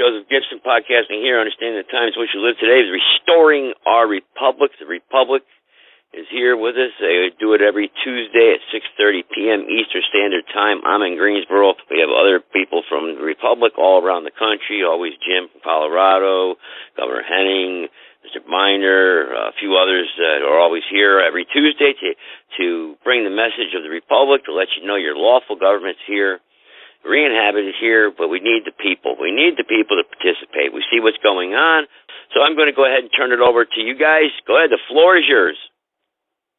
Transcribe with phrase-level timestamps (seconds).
[0.00, 1.36] Joseph Gibson podcasting here.
[1.36, 4.72] Understanding the times in which we live today is restoring our republic.
[4.80, 5.44] The republic
[6.16, 6.88] is here with us.
[6.96, 9.60] They do it every Tuesday at 6:30 p.m.
[9.68, 10.80] Eastern Standard Time.
[10.88, 11.76] I'm in Greensboro.
[11.92, 14.80] We have other people from the Republic all around the country.
[14.80, 16.56] Always Jim from Colorado,
[16.96, 17.92] Governor Henning,
[18.24, 18.40] Mr.
[18.48, 22.08] Miner, a few others that are always here every Tuesday to
[22.56, 26.40] to bring the message of the Republic to let you know your lawful government's here.
[27.04, 29.16] Re-inhabited here, but we need the people.
[29.20, 30.72] We need the people to participate.
[30.74, 31.84] We see what's going on.
[32.34, 34.30] So I'm going to go ahead and turn it over to you guys.
[34.46, 34.70] Go ahead.
[34.70, 35.56] The floor is yours.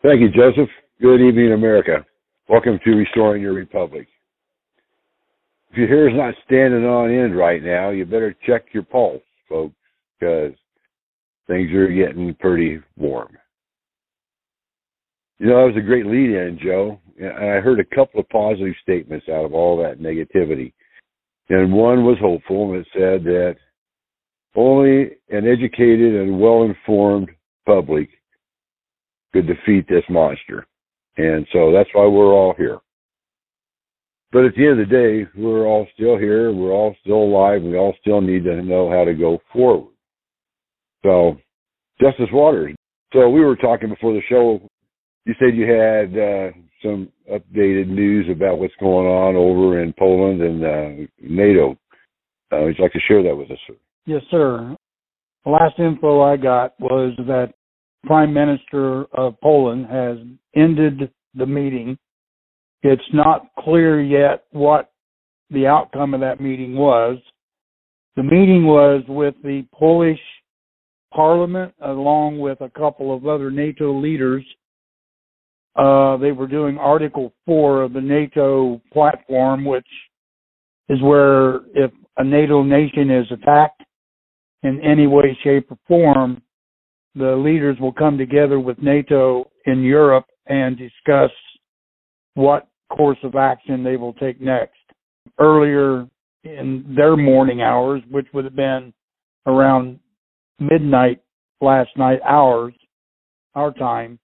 [0.02, 0.70] Thank you, Joseph.
[1.00, 2.06] Good evening, America.
[2.50, 4.08] Welcome to Restoring Your Republic.
[5.70, 9.22] If your hair is not standing on end right now, you better check your pulse,
[9.48, 9.76] folks,
[10.20, 10.54] because
[11.48, 13.38] things are getting pretty warm.
[15.40, 17.00] You know, that was a great lead in, Joe.
[17.20, 20.74] I heard a couple of positive statements out of all that negativity.
[21.50, 23.56] And one was hopeful, and it said that
[24.56, 27.30] only an educated and well informed
[27.66, 28.10] public
[29.34, 30.66] could defeat this monster.
[31.18, 32.80] And so that's why we're all here.
[34.32, 36.54] But at the end of the day, we're all still here.
[36.54, 37.64] We're all still alive.
[37.64, 39.92] We all still need to know how to go forward.
[41.04, 41.38] So,
[42.00, 42.76] Justice Waters.
[43.14, 44.62] So we were talking before the show.
[45.26, 50.42] You said you had uh, some updated news about what's going on over in Poland
[50.42, 51.78] and uh, NATO.
[52.52, 53.76] Uh, would you like to share that with us, sir?
[54.06, 54.76] Yes, sir.
[55.46, 57.54] The last info I got was that
[58.06, 60.18] Prime Minister of Poland has
[60.56, 61.98] ended the meeting.
[62.84, 64.92] It's not clear yet what
[65.52, 67.18] the outcome of that meeting was.
[68.16, 70.20] The meeting was with the Polish
[71.14, 74.44] Parliament along with a couple of other NATO leaders.
[75.76, 79.88] Uh, they were doing Article 4 of the NATO platform, which
[80.90, 83.82] is where if a NATO nation is attacked
[84.64, 86.42] in any way, shape, or form,
[87.16, 91.32] the leaders will come together with NATO in Europe and discuss
[92.36, 94.76] what course of action they will take next.
[95.40, 96.08] Earlier
[96.44, 98.94] in their morning hours, which would have been
[99.46, 100.00] around
[100.60, 101.22] midnight
[101.62, 102.74] last night, hours,
[103.56, 104.20] our time,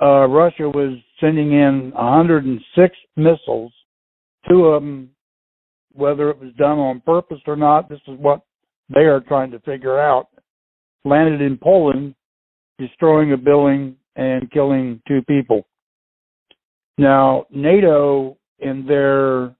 [0.00, 3.72] uh, Russia was sending in 106 missiles.
[4.48, 5.10] Two of them,
[5.92, 8.42] whether it was done on purpose or not, this is what
[8.88, 10.28] they are trying to figure out
[11.04, 12.14] landed in Poland,
[12.78, 15.66] destroying a building and killing two people.
[16.98, 19.54] Now, NATO, in their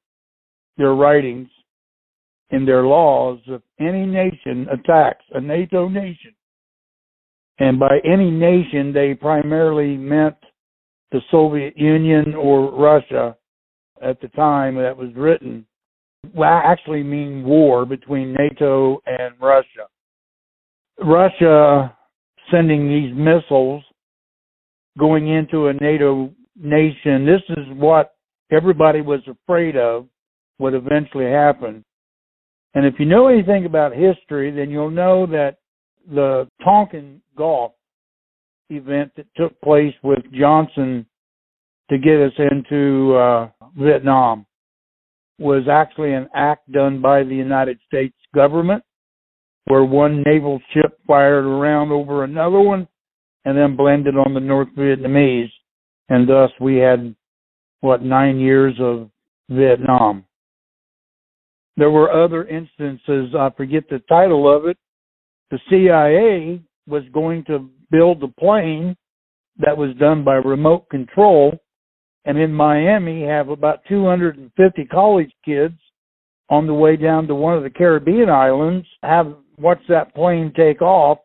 [0.77, 1.49] their writings,
[2.51, 6.33] in their laws, if any nation attacks a NATO nation,
[7.60, 10.37] and by any nation they primarily meant
[11.12, 13.37] the Soviet Union or Russia
[14.03, 15.66] at the time that was written,
[16.34, 19.88] well, actually mean war between NATO and Russia.
[21.03, 21.97] Russia
[22.50, 23.84] sending these missiles
[24.98, 28.15] going into a NATO nation, this is what
[28.50, 30.06] everybody was afraid of
[30.59, 31.84] would eventually happen.
[32.75, 35.56] And if you know anything about history, then you'll know that
[36.09, 37.72] the Tonkin Gulf
[38.71, 41.06] event that took place with Johnson
[41.91, 44.47] to get us into uh, Vietnam
[45.39, 48.84] was actually an act done by the United States government
[49.65, 52.87] where one naval ship fired around over another one
[53.44, 55.50] and then blended on the North Vietnamese.
[56.09, 57.15] And thus we had,
[57.81, 59.10] what, nine years of
[59.49, 60.25] Vietnam.
[61.77, 64.77] There were other instances, I forget the title of it.
[65.50, 68.97] The CIA was going to build a plane
[69.59, 71.59] that was done by remote control.
[72.25, 75.75] And in Miami, have about 250 college kids
[76.49, 80.83] on the way down to one of the Caribbean islands, have watch that plane take
[80.83, 81.19] off,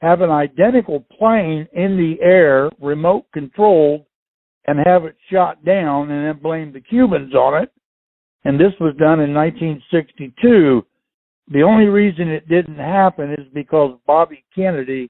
[0.00, 4.04] have an identical plane in the air, remote controlled,
[4.66, 7.70] and have it shot down and then blame the Cubans on it.
[8.44, 10.84] And this was done in 1962.
[11.48, 15.08] The only reason it didn't happen is because Bobby Kennedy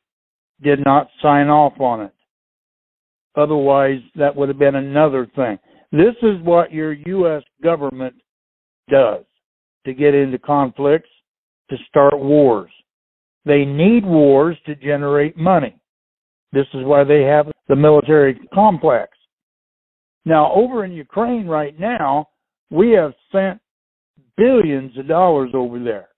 [0.62, 2.12] did not sign off on it.
[3.36, 5.58] Otherwise, that would have been another thing.
[5.92, 7.42] This is what your U.S.
[7.62, 8.14] government
[8.90, 9.24] does
[9.84, 11.08] to get into conflicts
[11.70, 12.70] to start wars.
[13.44, 15.78] They need wars to generate money.
[16.52, 19.10] This is why they have the military complex.
[20.24, 22.28] Now, over in Ukraine right now,
[22.70, 23.60] we have sent
[24.36, 26.08] billions of dollars over there.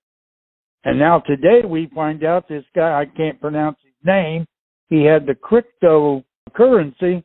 [0.85, 4.47] And now today we find out this guy, I can't pronounce his name,
[4.89, 7.23] he had the cryptocurrency.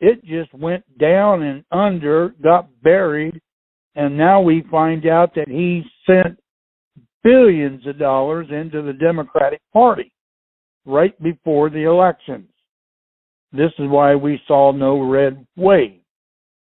[0.00, 3.40] It just went down and under, got buried,
[3.94, 6.38] and now we find out that he sent
[7.24, 10.12] billions of dollars into the Democratic Party
[10.84, 12.48] right before the elections.
[13.52, 16.00] This is why we saw no red wave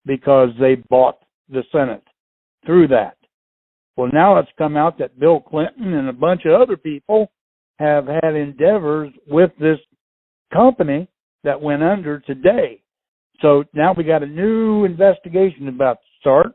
[0.06, 1.18] because they bought
[1.50, 2.04] the Senate
[2.66, 3.19] through that.
[4.00, 7.34] Well, now it's come out that Bill Clinton and a bunch of other people
[7.80, 9.78] have had endeavors with this
[10.54, 11.10] company
[11.44, 12.82] that went under today.
[13.42, 16.48] So now we got a new investigation about to start.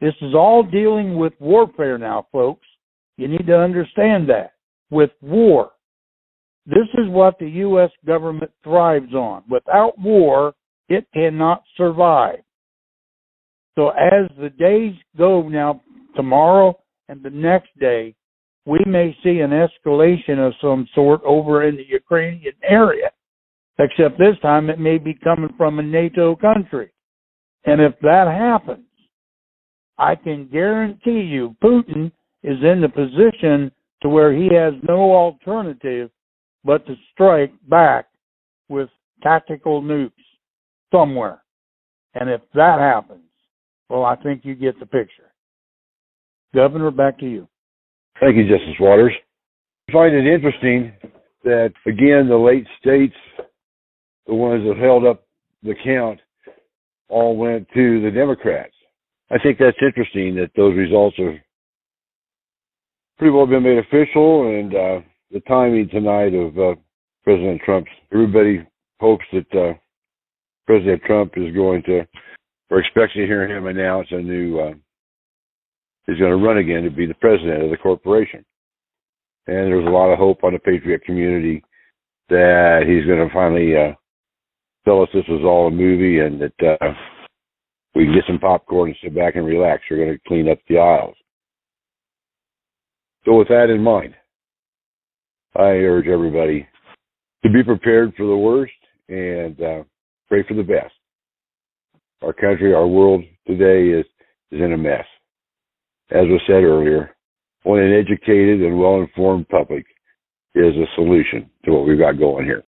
[0.00, 2.66] This is all dealing with warfare now, folks.
[3.16, 4.54] You need to understand that.
[4.90, 5.70] With war.
[6.66, 7.90] This is what the U.S.
[8.04, 9.44] government thrives on.
[9.48, 10.54] Without war,
[10.88, 12.40] it cannot survive.
[13.76, 15.80] So as the days go now,
[16.14, 16.78] tomorrow
[17.08, 18.14] and the next day,
[18.64, 23.10] we may see an escalation of some sort over in the Ukrainian area.
[23.78, 26.90] Except this time it may be coming from a NATO country.
[27.64, 28.86] And if that happens,
[29.98, 32.12] I can guarantee you Putin
[32.42, 33.72] is in the position
[34.02, 36.10] to where he has no alternative
[36.64, 38.06] but to strike back
[38.68, 38.88] with
[39.22, 40.12] tactical nukes
[40.92, 41.42] somewhere.
[42.14, 43.24] And if that happens,
[43.88, 45.31] well, I think you get the picture.
[46.54, 47.48] Governor, back to you.
[48.20, 49.12] Thank you, Justice Waters.
[49.88, 50.92] I find it interesting
[51.44, 53.16] that, again, the late states,
[54.26, 55.26] the ones that held up
[55.62, 56.20] the count,
[57.08, 58.74] all went to the Democrats.
[59.30, 61.42] I think that's interesting that those results are
[63.18, 65.00] pretty well been made official and uh,
[65.30, 66.74] the timing tonight of uh,
[67.24, 67.90] President Trump's.
[68.12, 68.66] Everybody
[69.00, 69.74] hopes that uh,
[70.66, 72.06] President Trump is going to,
[72.70, 74.72] or expects to hear him announce a new, uh,
[76.08, 78.44] is going to run again to be the president of the corporation.
[79.46, 81.62] And there's a lot of hope on the Patriot community
[82.28, 83.94] that he's going to finally uh,
[84.84, 86.92] tell us this was all a movie and that uh,
[87.94, 89.82] we can get some popcorn and sit back and relax.
[89.90, 91.16] We're going to clean up the aisles.
[93.24, 94.14] So with that in mind,
[95.54, 96.66] I urge everybody
[97.44, 98.72] to be prepared for the worst
[99.08, 99.84] and uh,
[100.28, 100.94] pray for the best.
[102.22, 104.06] Our country, our world today is,
[104.50, 105.04] is in a mess.
[106.10, 107.14] As was said earlier,
[107.64, 109.86] only an educated and well-informed public
[110.54, 112.64] is a solution to what we've got going here.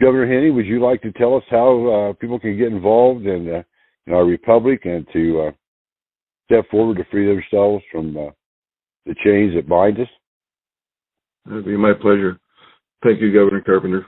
[0.00, 3.48] Governor Henney, would you like to tell us how uh, people can get involved in,
[3.48, 3.62] uh,
[4.06, 5.50] in our republic and to uh,
[6.44, 8.30] step forward to free themselves from uh,
[9.06, 10.08] the chains that bind us?
[11.46, 12.38] It'd be my pleasure.
[13.02, 14.06] Thank you, Governor Carpenter.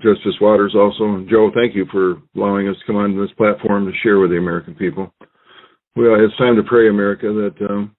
[0.00, 1.14] Justice Waters also.
[1.14, 4.30] And Joe, thank you for allowing us to come on this platform to share with
[4.30, 5.12] the American people.
[5.96, 7.96] Well, it's time to pray, America, that um,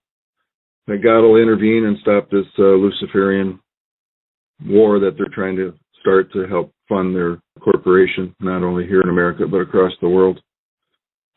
[0.89, 3.59] that God will intervene and stop this uh, Luciferian
[4.65, 9.09] war that they're trying to start to help fund their corporation, not only here in
[9.09, 10.39] America but across the world.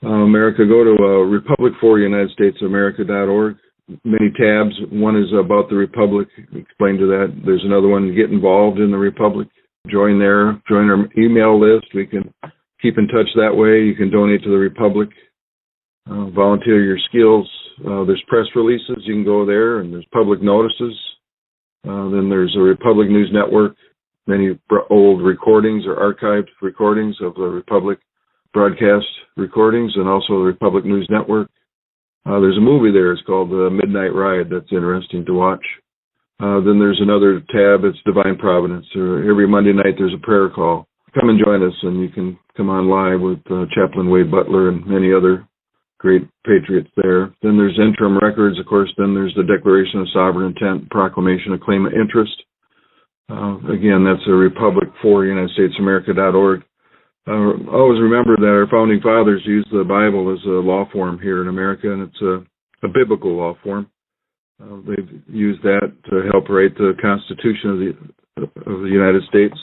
[0.04, 3.56] Uh, America, go to uh, Republic for United States of America.org
[4.04, 4.74] many tabs.
[4.90, 6.28] One is about the Republic.
[6.54, 7.42] Explain to that.
[7.44, 8.14] There's another one.
[8.14, 9.48] Get involved in the Republic.
[9.90, 10.60] Join there.
[10.68, 11.86] Join our email list.
[11.94, 12.32] We can
[12.80, 13.84] keep in touch that way.
[13.84, 15.08] You can donate to the Republic.
[16.08, 17.48] Uh, volunteer your skills.
[17.84, 19.02] Uh, there's press releases.
[19.04, 20.94] You can go there, and there's public notices.
[21.84, 23.74] Uh, then there's a Republic News Network.
[24.26, 24.56] Many
[24.88, 27.98] old recordings or archived recordings of the Republic
[28.52, 29.06] broadcast
[29.36, 31.48] recordings, and also the Republic News Network.
[32.24, 33.12] Uh, there's a movie there.
[33.12, 34.46] It's called The Midnight Ride.
[34.48, 35.64] That's interesting to watch.
[36.38, 37.84] Uh, then there's another tab.
[37.84, 38.86] It's Divine Providence.
[38.94, 40.86] Uh, every Monday night there's a prayer call.
[41.14, 44.68] Come and join us, and you can come on live with uh, Chaplain Wade Butler
[44.68, 45.46] and many other
[46.02, 47.32] great patriots there.
[47.40, 48.92] Then there's interim records, of course.
[48.98, 52.34] Then there's the Declaration of Sovereign Intent, Proclamation of Claim of Interest.
[53.30, 56.62] Uh, again, that's a Republic for United States America.org
[57.26, 61.40] uh, always remember that our founding fathers used the Bible as a law form here
[61.40, 62.42] in America, and it's a,
[62.84, 63.88] a biblical law form.
[64.60, 67.92] Uh, they've used that to help write the Constitution of the
[68.66, 69.54] of the United States,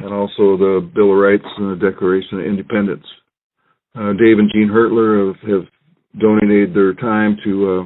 [0.00, 3.06] and also the Bill of Rights and the Declaration of Independence.
[3.94, 5.66] Uh, Dave and Jean Hertler have, have
[6.20, 7.84] donated their time to uh,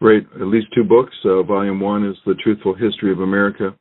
[0.00, 1.14] write at least two books.
[1.24, 3.74] Uh, volume one is The Truthful History of America,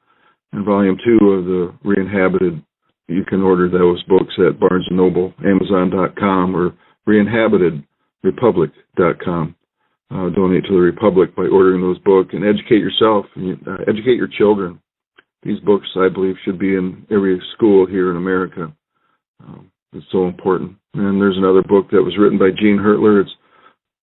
[0.54, 2.64] and volume two of the Re-inhabited
[3.08, 6.74] you can order those books at Barnes & Noble, Amazon.com, or
[7.08, 9.56] ReinhabitedRepublic.com.
[10.10, 14.16] Uh, donate to the Republic by ordering those books and educate yourself and uh, educate
[14.16, 14.80] your children.
[15.44, 18.74] These books, I believe, should be in every school here in America.
[19.46, 20.76] Um, it's so important.
[20.94, 23.22] And there's another book that was written by Jean Hertler.
[23.22, 23.32] It's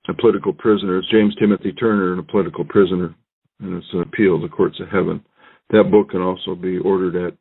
[0.09, 0.99] a political prisoner.
[0.99, 3.15] It's James Timothy Turner and a political prisoner,
[3.61, 5.25] and it's an appeal to the courts of heaven.
[5.71, 7.37] That book can also be ordered at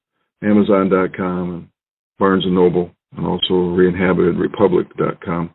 [0.48, 1.68] Amazon.com and
[2.20, 5.54] Barnes and Noble, and also ReinhabitedRepublic.com.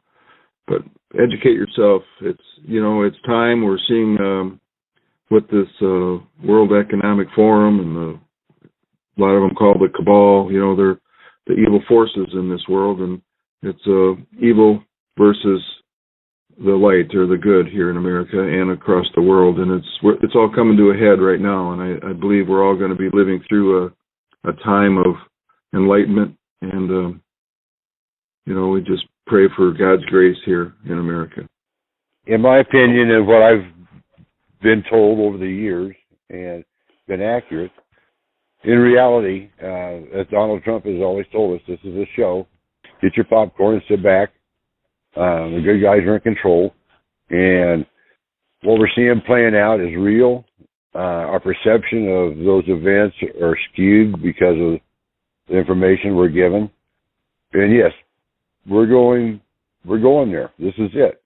[0.66, 0.82] But
[1.14, 2.02] educate yourself.
[2.20, 3.62] It's you know it's time.
[3.62, 4.60] We're seeing um,
[5.28, 8.20] what this uh, World Economic Forum and the,
[9.16, 10.52] a lot of them call the cabal.
[10.52, 11.00] You know, they're
[11.48, 13.20] the evil forces in this world, and
[13.62, 14.82] it's uh, evil
[15.18, 15.60] versus
[16.64, 20.34] the light or the good here in America and across the world, and it's it's
[20.34, 21.72] all coming to a head right now.
[21.72, 23.90] And I, I believe we're all going to be living through a
[24.44, 25.14] a time of
[25.74, 27.22] enlightenment, and um,
[28.46, 31.48] you know, we just pray for God's grace here in America.
[32.26, 33.64] In my opinion, and what I've
[34.62, 35.94] been told over the years
[36.30, 36.64] and
[37.06, 37.70] been accurate,
[38.64, 42.46] in reality, uh, as Donald Trump has always told us, this is a show.
[43.00, 44.30] Get your popcorn and sit back.
[45.16, 46.74] Um, the good guys are in control,
[47.30, 47.86] and
[48.62, 50.44] what we're seeing playing out is real.
[50.94, 54.80] Uh, our perception of those events are skewed because of
[55.48, 56.70] the information we're given.
[57.52, 57.92] And yes,
[58.66, 59.40] we're going,
[59.84, 60.50] we're going there.
[60.58, 61.22] This is it.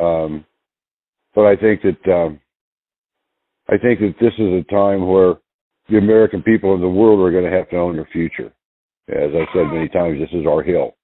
[0.00, 0.44] Um,
[1.34, 2.40] but I think that um,
[3.68, 5.34] I think that this is a time where
[5.88, 8.52] the American people in the world are going to have to own their future.
[9.08, 10.96] As I've said many times, this is our hill.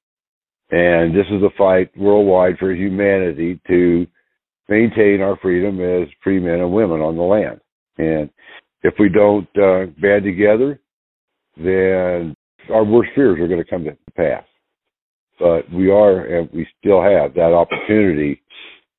[0.70, 4.06] And this is a fight worldwide for humanity to
[4.68, 7.60] maintain our freedom as free men and women on the land.
[7.96, 8.30] And
[8.82, 10.80] if we don't uh, band together,
[11.56, 12.34] then
[12.72, 14.44] our worst fears are going to come to pass.
[15.38, 18.42] But we are, and we still have that opportunity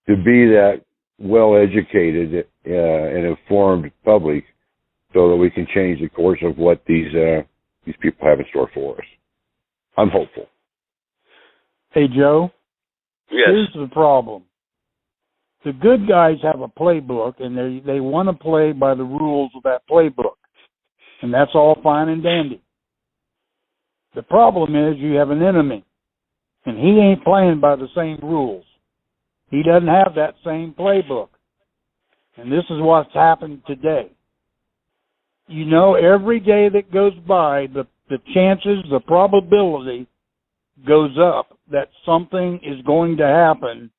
[0.07, 0.81] to be that
[1.19, 4.43] well educated uh, and informed public
[5.13, 7.42] so that we can change the course of what these uh,
[7.86, 9.06] these people have in store for us.
[9.98, 10.48] I'm hopeful.
[11.92, 12.51] Hey Joe.
[13.32, 13.48] Yes.
[13.48, 14.44] Here's the problem.
[15.66, 19.51] The good guys have a playbook and they they want to play by the rules
[19.56, 20.36] of that playbook.
[21.22, 22.62] And that's all fine and dandy.
[24.16, 25.84] The problem is you have an enemy
[26.66, 28.66] and he ain't playing by the same rules.
[29.50, 31.30] He doesn't have that same playbook.
[32.38, 34.12] And this is what's happened today.
[35.50, 40.08] You know, every day that goes by, the, the chances, the probability
[40.88, 43.89] goes up that something is going to happen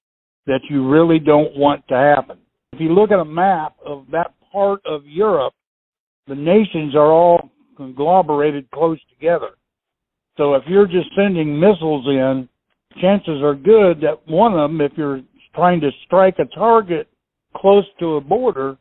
[0.46, 2.38] that you really don't want to happen.
[2.72, 5.54] If you look at a map of that part of Europe,
[6.28, 9.50] the nations are all conglomerated close together.
[10.36, 12.48] So if you're just sending missiles in,
[13.00, 15.20] chances are good that one of them, if you're
[15.54, 17.08] trying to strike a target
[17.56, 18.76] close to a border,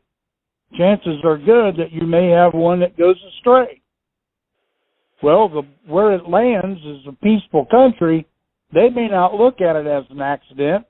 [0.76, 3.80] chances are good that you may have one that goes astray.
[5.22, 8.26] Well, the, where it lands is a peaceful country.
[8.72, 10.86] They may not look at it as an accident.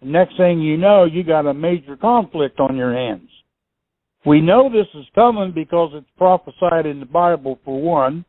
[0.00, 3.28] The next thing you know, you got a major conflict on your hands.
[4.24, 8.24] We know this is coming because it's prophesied in the Bible for one.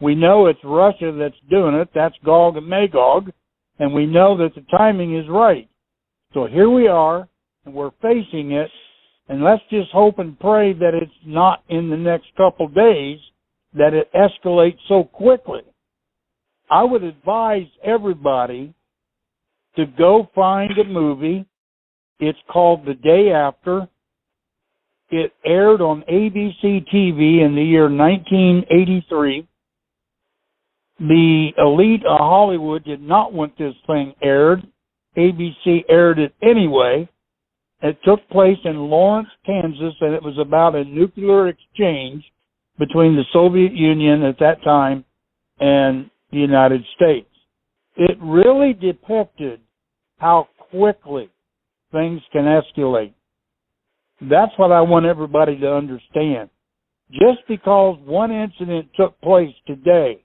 [0.00, 1.88] We know it's Russia that's doing it.
[1.94, 3.30] That's Gog and Magog.
[3.78, 5.68] And we know that the timing is right.
[6.34, 7.28] So here we are,
[7.64, 8.70] and we're facing it,
[9.28, 13.18] and let's just hope and pray that it's not in the next couple days
[13.74, 15.60] that it escalates so quickly.
[16.70, 18.74] I would advise everybody
[19.76, 21.46] to go find a movie.
[22.20, 23.88] It's called The Day After.
[25.10, 29.46] It aired on ABC TV in the year 1983.
[31.00, 34.66] The elite of Hollywood did not want this thing aired.
[35.16, 37.08] ABC aired it anyway.
[37.82, 42.24] It took place in Lawrence, Kansas, and it was about a nuclear exchange
[42.78, 45.04] between the Soviet Union at that time
[45.60, 47.28] and the United States.
[47.96, 49.60] It really depicted
[50.18, 51.30] how quickly
[51.92, 53.14] things can escalate.
[54.20, 56.50] That's what I want everybody to understand.
[57.10, 60.24] Just because one incident took place today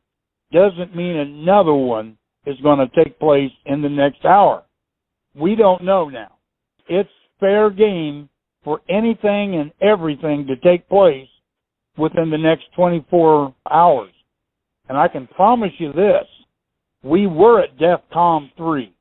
[0.52, 4.64] doesn't mean another one is going to take place in the next hour.
[5.36, 6.34] We don't know now.
[6.90, 7.10] It's
[7.44, 8.30] fair game
[8.64, 11.28] for anything and everything to take place
[11.98, 14.14] within the next 24 hours.
[14.88, 16.26] And I can promise you this,
[17.04, 18.94] we were at DEFCON 3.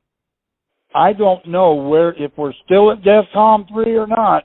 [0.93, 4.43] I don't know where, if we're still at DEFCON 3 or not,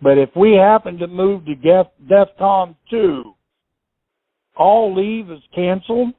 [0.00, 3.34] but if we happen to move to Def, DEFCON 2,
[4.56, 6.14] all leave is canceled,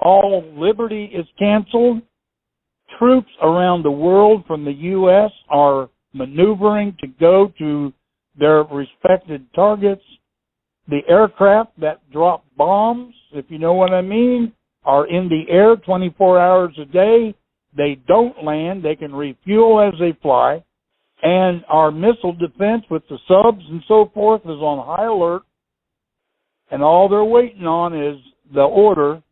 [0.00, 2.02] all liberty is canceled,
[2.98, 5.30] troops around the world from the U.S.
[5.48, 7.92] are maneuvering to go to
[8.38, 10.02] their respected targets.
[10.88, 14.52] The aircraft that drop bombs, if you know what I mean,
[14.84, 17.34] are in the air 24 hours a day.
[17.76, 18.84] They don't land.
[18.84, 20.62] They can refuel as they fly.
[21.22, 25.42] And our missile defense with the subs and so forth is on high alert.
[26.70, 28.18] And all they're waiting on is
[28.52, 29.22] the order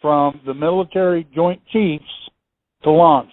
[0.00, 2.04] from the military joint chiefs
[2.82, 3.30] to launch.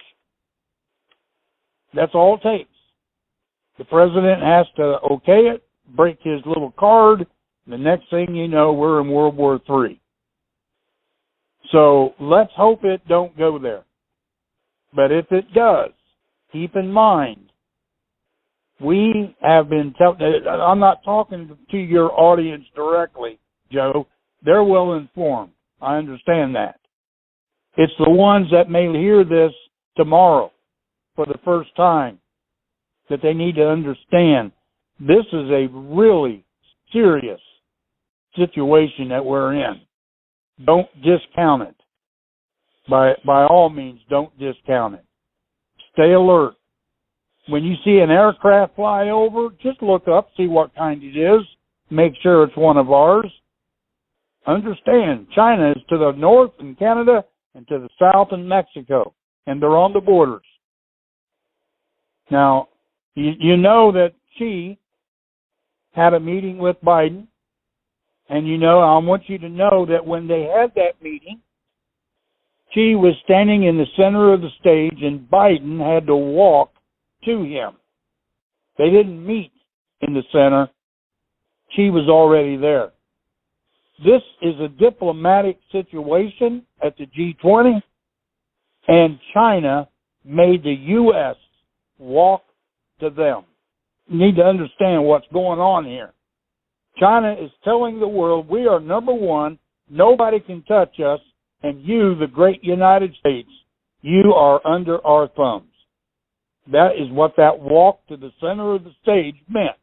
[1.96, 2.70] That's all it takes.
[3.78, 5.64] The president has to okay it,
[5.96, 7.26] break his little card.
[7.66, 10.00] The next thing you know, we're in World War III.
[11.72, 13.84] So let's hope it don't go there.
[14.94, 15.90] But if it does,
[16.52, 17.50] keep in mind,
[18.80, 23.38] we have been telling, uh, I'm not talking to your audience directly,
[23.72, 24.06] Joe.
[24.44, 25.52] They're well informed.
[25.80, 26.78] I understand that.
[27.76, 29.52] It's the ones that may hear this
[29.96, 30.52] tomorrow
[31.16, 32.18] for the first time
[33.10, 34.52] that they need to understand
[35.00, 36.44] this is a really
[36.92, 37.40] serious
[38.36, 39.80] situation that we're in.
[40.64, 41.74] Don't discount it.
[42.88, 45.04] By by all means, don't discount it.
[45.92, 46.54] Stay alert.
[47.48, 51.42] When you see an aircraft fly over, just look up, see what kind it is,
[51.90, 53.30] make sure it's one of ours.
[54.46, 59.14] Understand, China is to the north in Canada and to the south in Mexico,
[59.46, 60.42] and they're on the borders.
[62.30, 62.68] Now,
[63.14, 64.78] you, you know that Xi
[65.92, 67.26] had a meeting with Biden,
[68.28, 71.40] and you know, I want you to know that when they had that meeting,
[72.74, 76.72] Xi was standing in the center of the stage, and Biden had to walk
[77.24, 77.76] to him.
[78.76, 79.52] They didn't meet
[80.02, 80.68] in the center.
[81.74, 82.92] Xi was already there.
[84.04, 87.80] This is a diplomatic situation at the G20,
[88.88, 89.88] and China
[90.24, 91.36] made the U.S.
[91.98, 92.42] walk
[93.00, 93.44] to them.
[94.08, 96.12] You need to understand what's going on here.
[96.98, 99.58] China is telling the world we are number one,
[99.90, 101.20] nobody can touch us,
[101.62, 103.48] and you, the great United States,
[104.00, 105.72] you are under our thumbs.
[106.70, 109.76] That is what that walk to the center of the stage meant.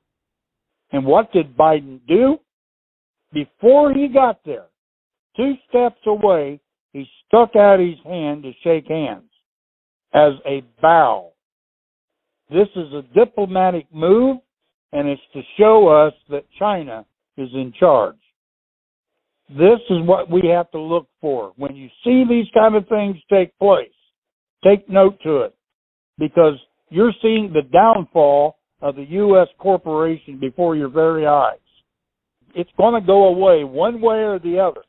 [0.92, 2.38] And what did Biden do?
[3.34, 4.66] Before he got there,
[5.36, 6.60] two steps away,
[6.92, 9.30] he stuck out his hand to shake hands
[10.14, 11.33] as a bow.
[12.54, 14.38] This is a diplomatic move,
[14.92, 17.04] and it's to show us that China
[17.36, 18.16] is in charge.
[19.50, 21.54] This is what we have to look for.
[21.56, 23.90] When you see these kind of things take place,
[24.64, 25.56] take note to it
[26.20, 26.54] because
[26.90, 29.48] you're seeing the downfall of the U.S.
[29.58, 31.58] corporation before your very eyes.
[32.54, 34.82] It's going to go away one way or the other,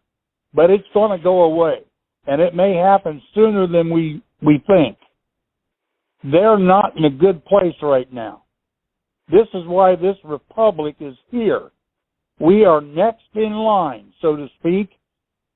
[0.52, 1.78] but it's going to go away.
[2.26, 4.98] And it may happen sooner than we, we think.
[6.24, 8.44] They're not in a good place right now.
[9.30, 11.70] This is why this republic is here.
[12.40, 14.90] We are next in line, so to speak,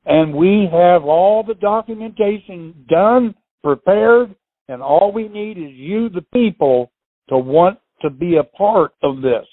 [0.05, 4.35] and we have all the documentation done, prepared,
[4.69, 6.93] and all we need is you, the people,
[7.29, 9.47] to want to be a part of this.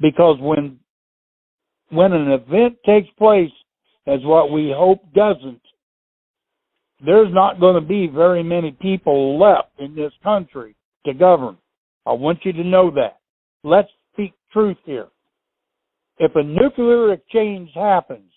[0.00, 0.78] Because when
[1.90, 3.50] when an event takes place
[4.06, 5.60] as what we hope doesn't,
[7.04, 10.74] there's not going to be very many people left in this country
[11.06, 11.56] to govern.
[12.06, 13.18] I want you to know that.
[13.62, 15.08] Let's speak truth here.
[16.18, 18.30] If a nuclear exchange happens,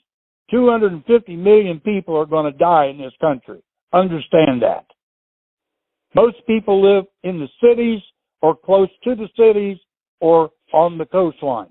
[0.51, 3.62] 250 million people are going to die in this country.
[3.93, 4.86] Understand that.
[6.15, 8.01] Most people live in the cities
[8.41, 9.77] or close to the cities
[10.19, 11.69] or on the coastline.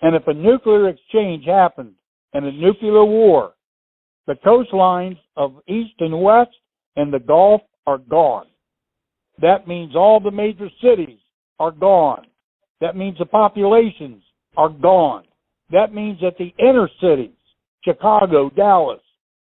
[0.00, 1.94] And if a nuclear exchange happened
[2.32, 3.52] and a nuclear war,
[4.26, 6.50] the coastlines of east and west
[6.96, 8.46] and the Gulf are gone.
[9.40, 11.18] That means all the major cities
[11.58, 12.26] are gone.
[12.80, 14.22] That means the populations
[14.56, 15.24] are gone.
[15.70, 17.36] That means that the inner cities,
[17.84, 19.00] Chicago, Dallas,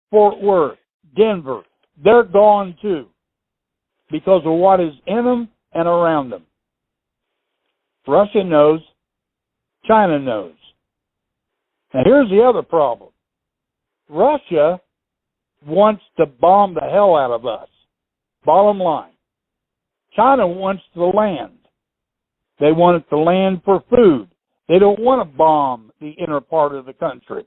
[0.09, 0.79] Fort Worth,
[1.15, 1.61] Denver,
[2.03, 3.07] they're gone too
[4.09, 6.43] because of what is in them and around them.
[8.07, 8.79] Russia knows,
[9.85, 10.53] China knows.
[11.93, 13.09] Now here's the other problem.
[14.11, 14.79] Russia
[15.65, 17.69] wants to bomb the hell out of us.
[18.45, 19.13] Bottom line.
[20.15, 21.57] China wants the land.
[22.59, 24.27] They want it the land for food.
[24.67, 27.45] They don't want to bomb the inner part of the country.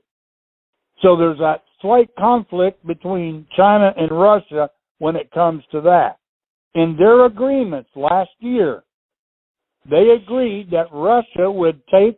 [1.01, 6.17] So there's that slight conflict between China and Russia when it comes to that.
[6.73, 8.83] In their agreements last year,
[9.89, 12.17] they agreed that Russia would take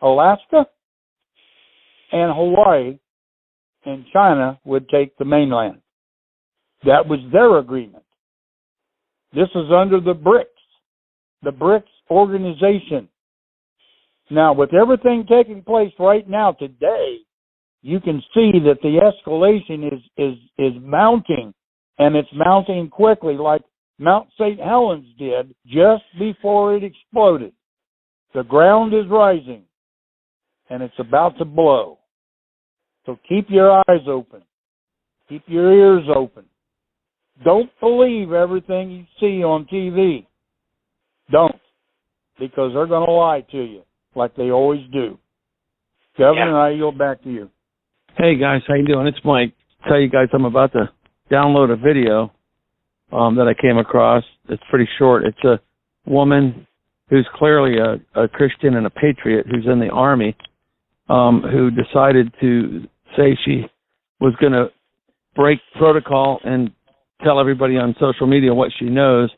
[0.00, 0.66] Alaska
[2.12, 2.98] and Hawaii
[3.88, 5.80] and China would take the mainland.
[6.84, 8.04] That was their agreement.
[9.32, 10.44] This is under the BRICS,
[11.42, 13.08] the BRICS organization.
[14.30, 17.18] Now, with everything taking place right now today,
[17.82, 21.54] you can see that the escalation is is is mounting,
[21.98, 23.62] and it's mounting quickly, like
[23.98, 24.60] Mount St.
[24.60, 27.52] Helens did just before it exploded.
[28.34, 29.62] The ground is rising,
[30.68, 31.97] and it's about to blow.
[33.08, 34.42] So keep your eyes open.
[35.30, 36.44] Keep your ears open.
[37.42, 40.26] Don't believe everything you see on TV.
[41.30, 41.54] Don't.
[42.38, 43.82] because they're going to lie to you
[44.14, 45.16] like they always do.
[46.18, 46.56] Governor, Yeah.
[46.58, 47.50] I yield back to you.
[48.18, 49.06] Hey guys, how you doing?
[49.06, 49.54] It's Mike.
[49.88, 50.90] Tell you guys I'm about to
[51.32, 52.30] download a video
[53.10, 54.22] um, that I came across.
[54.50, 55.24] It's pretty short.
[55.24, 55.58] It's a
[56.06, 56.66] woman
[57.08, 60.36] who's clearly a, a Christian and a patriot who's in the army
[61.08, 63.64] um, who decided to say she
[64.20, 64.66] was going to
[65.34, 66.70] break protocol and
[67.22, 69.30] tell everybody on social media what she knows.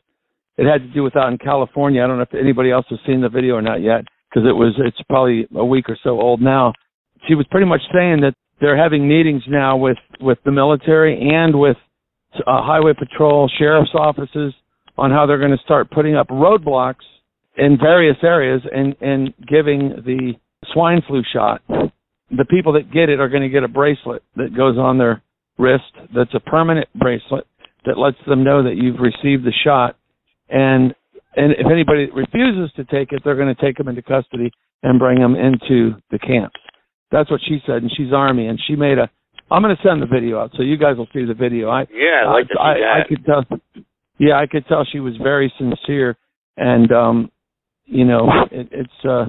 [0.57, 2.03] It had to do with out in California.
[2.03, 4.53] I don't know if anybody else has seen the video or not yet because it
[4.53, 6.73] was it's probably a week or so old now.
[7.27, 11.59] She was pretty much saying that they're having meetings now with with the military and
[11.59, 11.77] with
[12.35, 14.53] uh, highway patrol, sheriff's offices
[14.97, 17.05] on how they're going to start putting up roadblocks
[17.57, 20.33] in various areas and and giving the
[20.73, 21.61] swine flu shot.
[22.35, 25.21] The people that get it are going to get a bracelet that goes on their
[25.57, 27.45] wrist that's a permanent bracelet
[27.85, 29.97] that lets them know that you've received the shot
[30.49, 30.93] and
[31.35, 34.51] and if anybody refuses to take it, they're going to take them into custody
[34.83, 36.59] and bring them into the camps.
[37.11, 39.09] That's what she said, and she's army, and she made a.
[39.49, 41.69] I'm going to send the video out so you guys will see the video.
[41.69, 42.99] I Yeah, I'd like see I.
[42.99, 43.45] I could tell.
[44.17, 46.17] Yeah, I could tell she was very sincere,
[46.57, 47.31] and um,
[47.85, 49.25] you know, it, it's uh,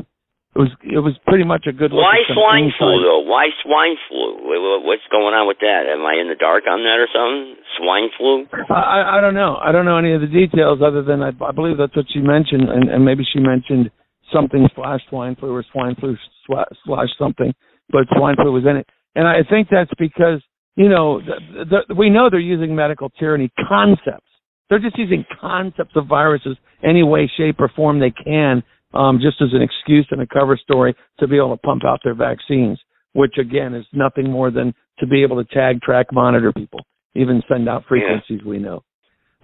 [0.54, 2.04] it was it was pretty much a good look.
[2.04, 3.24] Why swine flu though?
[3.24, 4.36] Why swine flu?
[4.44, 5.88] Wha- wha- What's going on with that?
[5.88, 7.56] Am I in the dark on that or something?
[7.80, 8.44] Swine flu?
[8.68, 9.56] I, I don't know.
[9.56, 12.20] I don't know any of the details other than I, I believe that's what she
[12.20, 13.90] mentioned, and, and maybe she mentioned
[14.32, 17.52] something slash swine flu or swine flu slash something,
[17.90, 18.86] but swine flu was in it.
[19.14, 20.40] And I think that's because
[20.76, 24.28] you know the, the, we know they're using medical tyranny concepts.
[24.68, 28.62] They're just using concepts of viruses any way, shape, or form they can,
[28.94, 32.00] um, just as an excuse and a cover story to be able to pump out
[32.04, 32.78] their vaccines,
[33.12, 36.80] which again is nothing more than to be able to tag, track, monitor people,
[37.14, 38.82] even send out frequencies we know.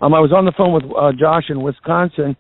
[0.01, 2.37] Um, I was on the phone with uh, Josh in Wisconsin,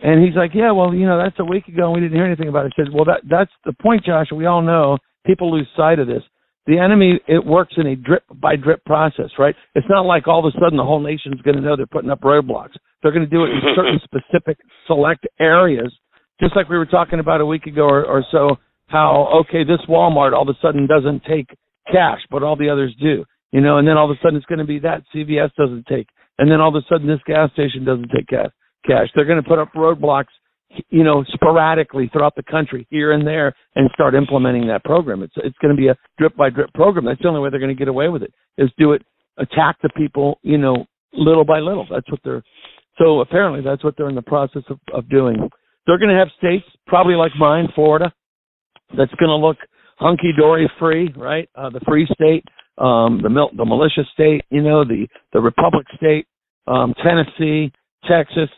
[0.00, 2.26] and he's like, "Yeah, well, you know, that's a week ago, and we didn't hear
[2.26, 4.28] anything about it." I said, "Well, that that's the point, Josh.
[4.34, 6.22] We all know people lose sight of this.
[6.66, 9.54] The enemy it works in a drip by drip process, right?
[9.74, 12.10] It's not like all of a sudden the whole nation's going to know they're putting
[12.10, 12.76] up roadblocks.
[13.02, 15.92] They're going to do it in certain specific select areas,
[16.40, 18.56] just like we were talking about a week ago or, or so.
[18.86, 21.48] How okay, this Walmart all of a sudden doesn't take
[21.92, 23.22] cash, but all the others do,
[23.52, 25.86] you know, and then all of a sudden it's going to be that CVS doesn't
[25.86, 28.50] take, and then all of a sudden this gas station doesn't take cash.
[28.86, 29.08] Cash.
[29.14, 30.32] They're going to put up roadblocks
[30.90, 35.22] you know, sporadically throughout the country, here and there, and start implementing that program.
[35.22, 37.06] It's it's going to be a drip by drip program.
[37.06, 38.32] That's the only way they're going to get away with it.
[38.58, 39.02] Is do it,
[39.38, 41.86] attack the people, you know, little by little.
[41.90, 42.42] That's what they're.
[42.98, 45.48] So apparently, that's what they're in the process of, of doing.
[45.88, 48.12] They're going to have states, probably like mine, Florida,
[48.94, 49.56] that's going to look
[49.96, 51.48] hunky dory free, right?
[51.54, 52.44] Uh, the free state,
[52.76, 56.26] um, the mil- the militia state, you know, the the republic state,
[56.66, 57.72] um, Tennessee,
[58.06, 58.50] Texas.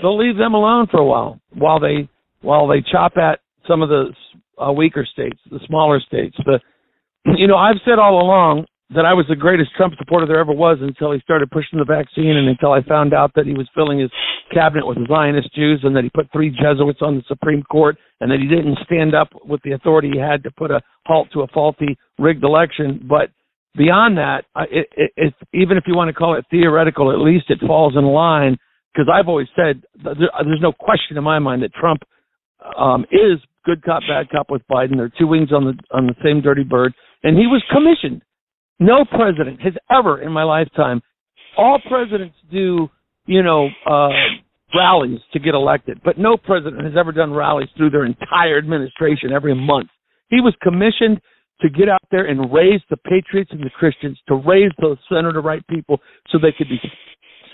[0.00, 2.08] They'll leave them alone for a while while they
[2.40, 4.14] while they chop at some of the
[4.58, 6.36] uh, weaker states, the smaller states.
[6.46, 6.58] The
[7.36, 10.52] you know I've said all along that I was the greatest Trump supporter there ever
[10.52, 13.68] was until he started pushing the vaccine and until I found out that he was
[13.74, 14.10] filling his
[14.52, 18.30] cabinet with Zionist Jews and that he put three Jesuits on the Supreme Court and
[18.30, 21.42] that he didn't stand up with the authority he had to put a halt to
[21.42, 23.04] a faulty rigged election.
[23.06, 23.28] But
[23.76, 27.50] beyond that, it, it, it, even if you want to call it theoretical, at least
[27.50, 28.56] it falls in line
[28.94, 32.02] because I've always said there, there's no question in my mind that Trump
[32.76, 34.96] um, is good cop, bad cop with Biden.
[34.96, 38.22] They're two wings on the on the same dirty bird, and he was commissioned.
[38.80, 41.00] No president has ever in my lifetime.
[41.56, 42.88] All presidents do,
[43.26, 44.10] you know, uh,
[44.74, 49.32] rallies to get elected, but no president has ever done rallies through their entire administration
[49.32, 49.88] every month.
[50.28, 51.20] He was commissioned
[51.60, 55.32] to get out there and raise the patriots and the Christians, to raise those center
[55.32, 56.80] to right people so they could be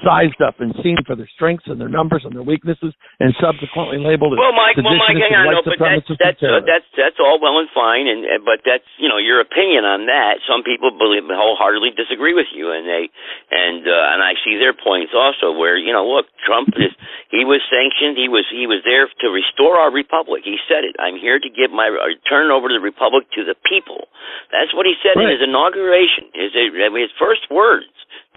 [0.02, 4.00] sized up and seen for their strengths and their numbers and their weaknesses and subsequently
[4.02, 7.18] labeled as Well, Mike, well, Mike, hang on, no, but that's that's uh, that's that's
[7.22, 10.40] all well and fine, and and- but that's you know your opinion on that.
[10.48, 13.08] Some people believe wholeheartedly disagree with you, and they
[13.52, 15.52] and uh, and I see their points also.
[15.52, 16.92] Where you know, look, Trump is
[17.34, 20.42] he was sanctioned, he was he was there to restore our republic.
[20.46, 20.94] He said it.
[21.02, 24.06] I'm here to give my uh, turn over the republic to the people.
[24.54, 26.30] That's what he said in his inauguration.
[26.34, 27.90] His his first words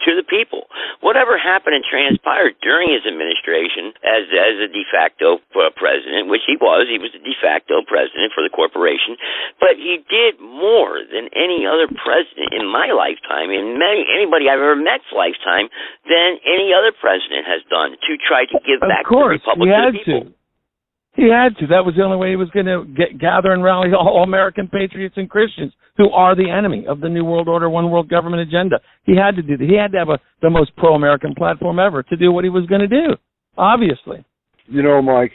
[0.05, 0.69] to the people.
[1.01, 6.45] Whatever happened and transpired during his administration as as a de facto uh, president, which
[6.45, 9.17] he was, he was a de facto president for the corporation,
[9.59, 14.61] but he did more than any other president in my lifetime, in many anybody I've
[14.61, 15.69] ever met's lifetime,
[16.05, 19.69] than any other president has done to try to give Of back course, the republic
[19.73, 20.21] to the people.
[20.31, 20.36] to.
[21.17, 21.65] He had to.
[21.65, 24.67] That was the only way he was going to get gather and rally all American
[24.67, 28.47] patriots and Christians who are the enemy of the New World Order, One World Government
[28.47, 28.79] agenda.
[29.03, 29.67] He had to do that.
[29.67, 32.67] He had to have a, the most pro-American platform ever to do what he was
[32.67, 33.15] going to do.
[33.57, 34.23] Obviously,
[34.67, 35.31] You know, Mike,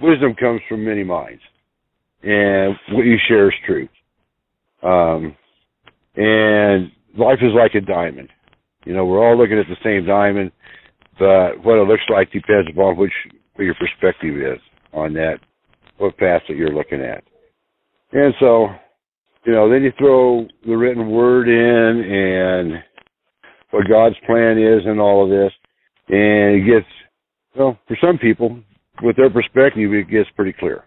[0.00, 1.42] wisdom comes from many minds,
[2.22, 3.88] and what you share is true.
[4.82, 5.36] Um,
[6.16, 8.30] and life is like a diamond.
[8.86, 10.50] You know, we're all looking at the same diamond,
[11.18, 13.12] but what it looks like depends upon which
[13.58, 14.58] your perspective is
[14.92, 15.38] on that,
[15.98, 17.22] what that you're looking at.
[18.12, 18.68] And so,
[19.44, 22.82] you know, then you throw the written word in and
[23.70, 25.52] what God's plan is and all of this,
[26.08, 26.86] and it gets,
[27.56, 28.58] well, for some people,
[29.02, 30.84] with their perspective, it gets pretty clear.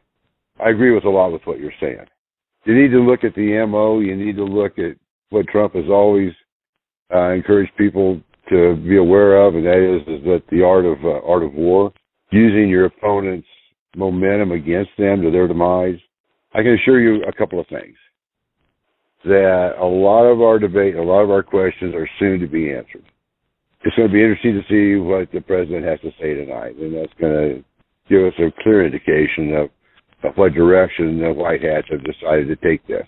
[0.63, 2.05] I agree with a lot with what you're saying.
[2.65, 3.99] You need to look at the MO.
[3.99, 4.95] You need to look at
[5.29, 6.31] what Trump has always
[7.13, 10.97] uh, encouraged people to be aware of, and that is, is that the art of
[11.03, 11.91] uh, art of war,
[12.31, 13.47] using your opponent's
[13.95, 15.97] momentum against them to their demise.
[16.53, 17.95] I can assure you a couple of things
[19.25, 22.73] that a lot of our debate, a lot of our questions are soon to be
[22.73, 23.03] answered.
[23.83, 26.95] It's going to be interesting to see what the president has to say tonight, and
[26.95, 27.63] that's going to
[28.09, 29.69] give us a clear indication of,
[30.23, 33.07] of what direction the White Hats have decided to take this.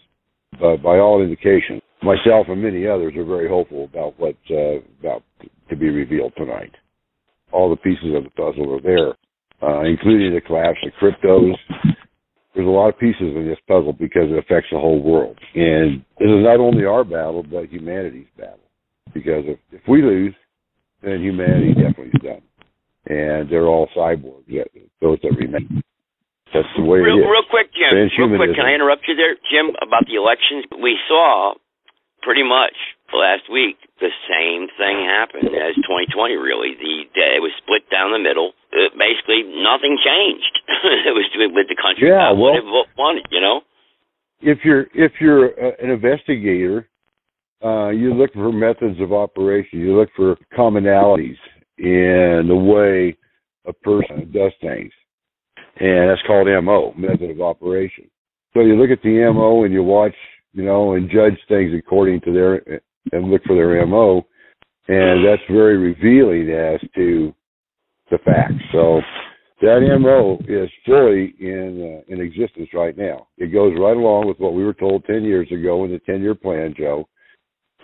[0.59, 5.23] But by all indications, myself and many others are very hopeful about what's uh, about
[5.69, 6.71] to be revealed tonight.
[7.51, 9.13] All the pieces of the puzzle are there,
[9.61, 11.55] uh, including the collapse of cryptos,
[12.55, 15.37] there's a lot of pieces in this puzzle because it affects the whole world.
[15.55, 18.59] And this is not only our battle, but humanity's battle.
[19.13, 20.33] Because if, if we lose,
[21.03, 22.43] then humanity definitely is done.
[23.05, 24.67] And they're all cyborgs, yet,
[25.01, 25.83] those that remain.
[26.53, 27.27] That's the way real, it is.
[27.27, 27.91] Real quick, Jim.
[27.91, 30.63] Real quick, can I interrupt you there, Jim, about the elections?
[30.81, 31.53] We saw
[32.23, 32.73] pretty much
[33.15, 36.35] last week the same thing happened as 2020.
[36.35, 38.51] Really, the it was split down the middle.
[38.71, 40.55] It, basically, nothing changed.
[41.07, 42.09] it was with the country.
[42.09, 43.61] Yeah, well, what wanted, you know.
[44.41, 46.87] If you're if you're an investigator,
[47.63, 49.79] uh, you look for methods of operation.
[49.79, 51.39] You look for commonalities
[51.77, 53.17] in the way
[53.65, 54.91] a person does things,
[55.79, 58.09] and that's called MO, method of operation.
[58.53, 60.15] So you look at the MO and you watch
[60.55, 64.25] you know, and judge things according to their and look for their MO,
[64.87, 67.33] and that's very revealing as to
[68.11, 68.63] the facts.
[68.71, 69.01] So
[69.61, 73.27] that MO is fully in uh, in existence right now.
[73.37, 76.21] It goes right along with what we were told 10 years ago in the 10
[76.21, 77.07] year plan, Joe,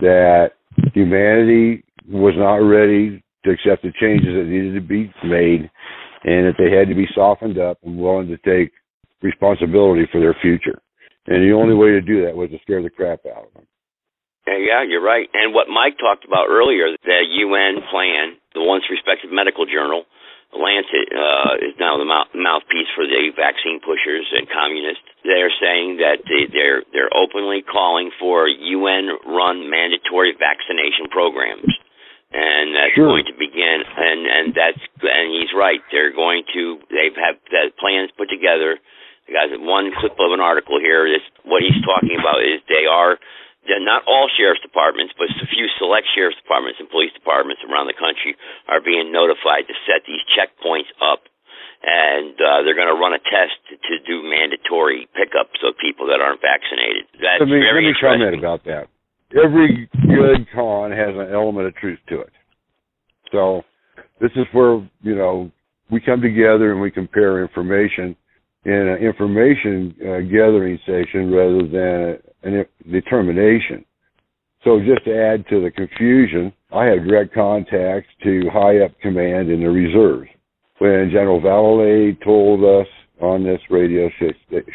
[0.00, 0.52] that
[0.94, 5.70] humanity was not ready to accept the changes that needed to be made
[6.24, 8.72] and that they had to be softened up and willing to take
[9.22, 10.80] responsibility for their future.
[11.26, 13.66] And the only way to do that was to scare the crap out of them.
[14.46, 15.28] Yeah, you're right.
[15.32, 20.04] And what Mike talked about earlier, the UN plan, the once respected medical journal,
[20.52, 25.00] Lancet uh, is now the mouth- mouthpiece for the vaccine pushers and communists.
[25.24, 31.72] They're saying that they, they're they're openly calling for UN-run mandatory vaccination programs,
[32.36, 33.08] and that's sure.
[33.08, 33.80] going to begin.
[33.80, 35.80] And and that's and he's right.
[35.88, 38.76] They're going to they've have that plans put together
[39.32, 43.16] guys, one clip of an article here is what he's talking about is they're
[43.66, 47.98] not all sheriff's departments, but a few select sheriff's departments and police departments around the
[47.98, 48.34] country
[48.66, 51.30] are being notified to set these checkpoints up,
[51.82, 56.18] and uh, they're going to run a test to, do mandatory pickups of people that
[56.18, 57.06] aren't vaccinated.
[57.18, 58.90] That's let me, very let me comment about that.
[59.32, 62.32] Every good con has an element of truth to it.
[63.30, 63.62] So
[64.20, 65.50] this is where you know
[65.90, 68.16] we come together and we compare information
[68.64, 73.84] in an information uh, gathering session rather than a, a determination.
[74.64, 79.50] So just to add to the confusion, I had direct contacts to high up command
[79.50, 80.28] in the reserves.
[80.78, 82.86] When General Vallely told us
[83.20, 84.08] on this radio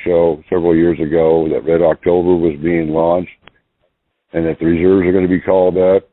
[0.05, 3.31] show several years ago that Red October was being launched
[4.33, 6.09] and that the reserves are going to be called up,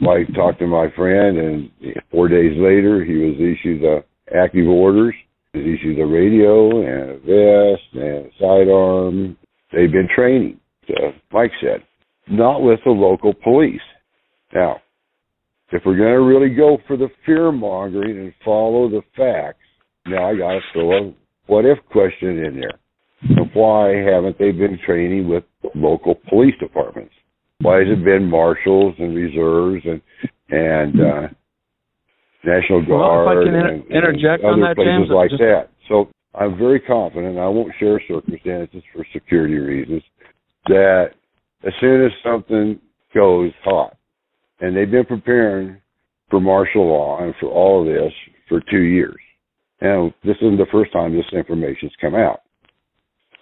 [0.00, 1.70] I talked to my friend and
[2.10, 5.14] four days later he was issued the active orders
[5.52, 9.36] he issued a radio and a vest and a sidearm.
[9.70, 10.58] They've been training,
[10.90, 11.82] uh, Mike said,
[12.28, 13.80] not with the local police.
[14.54, 14.80] Now,
[15.72, 19.64] if we're going to really go for the fear mongering and follow the facts,
[20.06, 21.14] now I got to throw a
[21.46, 23.46] what if question in there.
[23.54, 27.12] why haven't they been training with local police departments?
[27.60, 30.00] Why has it been marshals and reserves and
[30.50, 31.28] and uh,
[32.44, 35.30] National Guard well, if I can and, interject and on other that, places James, like
[35.30, 35.40] just...
[35.40, 35.70] that.
[35.88, 37.38] So I'm very confident.
[37.38, 40.02] I won't share circumstances for security reasons.
[40.68, 41.10] That
[41.64, 42.78] as soon as something
[43.14, 43.96] goes hot,
[44.60, 45.76] and they've been preparing
[46.30, 48.12] for martial law and for all of this
[48.48, 49.18] for two years.
[49.80, 52.42] And this isn't the first time this information's come out.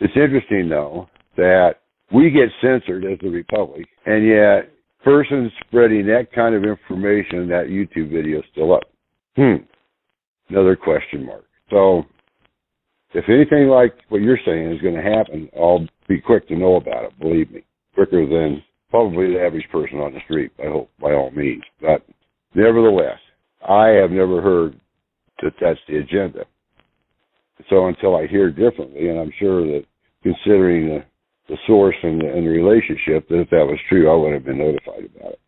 [0.00, 1.76] It's interesting though that
[2.12, 4.72] we get censored as the Republic, and yet
[5.04, 8.82] persons spreading that kind of information, that YouTube video is still up.
[9.36, 9.62] Hmm.
[10.48, 11.44] Another question mark.
[11.70, 12.04] So
[13.12, 16.76] if anything like what you're saying is going to happen, I'll be quick to know
[16.76, 17.18] about it.
[17.18, 20.52] Believe me, quicker than probably the average person on the street.
[20.58, 21.62] I hope, by all means.
[21.80, 22.04] But
[22.54, 23.18] nevertheless,
[23.68, 24.80] I have never heard
[25.42, 26.44] that that's the agenda.
[27.68, 29.84] So until I hear differently, and I'm sure that
[30.22, 31.04] considering the,
[31.48, 34.44] the source and the, and the relationship, that if that was true, I would have
[34.44, 35.39] been notified about it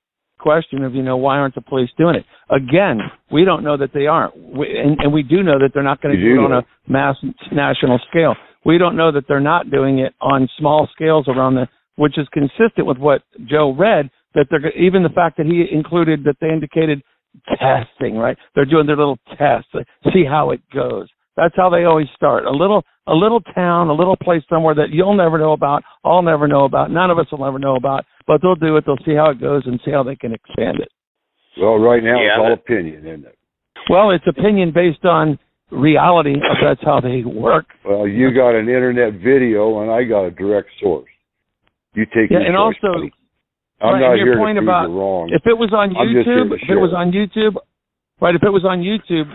[0.42, 2.24] question of you know why aren't the police doing it?
[2.50, 2.98] Again
[3.30, 6.00] we don't know that they aren't we, and, and we do know that they're not
[6.02, 7.16] going to do it on a mass
[7.52, 8.34] national scale.
[8.64, 12.26] We don't know that they're not doing it on small scales around the which is
[12.32, 16.48] consistent with what joe read that they're even the fact that he included that they
[16.48, 17.02] indicated
[17.58, 18.36] testing right?
[18.54, 19.70] They're doing their little tests
[20.12, 21.08] see how it goes.
[21.36, 22.44] That's how they always start.
[22.44, 26.22] A little a little town, a little place somewhere that you'll never know about, I'll
[26.22, 29.04] never know about, none of us will ever know about, but they'll do it, they'll
[29.04, 30.88] see how it goes and see how they can expand it.
[31.60, 33.38] Well, right now yeah, it's all opinion, isn't it?
[33.90, 35.38] Well, it's opinion based on
[35.70, 36.34] reality.
[36.62, 37.66] That's how they work.
[37.84, 41.08] Well, you got an internet video, and I got a direct source.
[41.94, 43.12] You take yeah, and choice, also, buddy.
[43.82, 45.30] I'm right, not your here point to about, you wrong.
[45.32, 47.56] If it was on YouTube, if it was on YouTube,
[48.20, 48.34] right?
[48.34, 49.28] If it was on YouTube,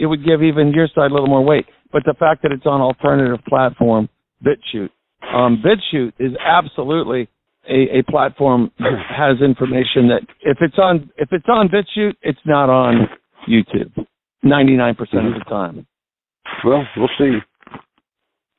[0.00, 2.66] it would give even your side a little more weight but the fact that it's
[2.66, 4.08] on alternative platform,
[4.44, 4.90] BitChute.
[5.32, 7.28] Um, BitChute is absolutely
[7.68, 12.70] a, a platform has information that if it's on if it's on BitChute, it's not
[12.70, 13.08] on
[13.48, 14.06] YouTube.
[14.42, 15.86] Ninety nine percent of the time.
[16.64, 17.38] Well, we'll see.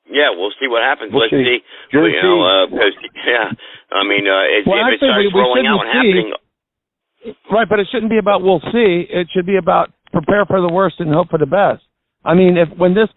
[0.10, 1.12] Yeah, we'll see what happens.
[1.12, 1.44] We'll Let's see.
[1.44, 1.98] see.
[1.98, 2.94] You know, uh, cause,
[3.28, 3.50] yeah,
[3.92, 6.34] I mean, uh, if, well, if it starts we, we rolling out and happening,
[7.52, 7.68] right?
[7.68, 9.08] But it shouldn't be about we'll see.
[9.10, 11.84] It should be about prepare for the worst and hope for the best.
[12.24, 13.10] I mean, if when this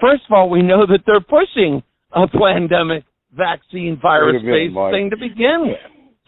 [0.00, 3.04] first of all, we know that they're pushing a pandemic
[3.36, 5.78] vaccine virus based thing to begin with.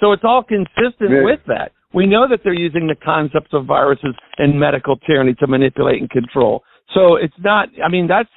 [0.00, 1.72] So it's all consistent with that.
[1.94, 6.10] We know that they're using the concepts of viruses and medical tyranny to manipulate and
[6.10, 6.62] control.
[6.92, 7.68] So it's not.
[7.84, 8.28] I mean, that's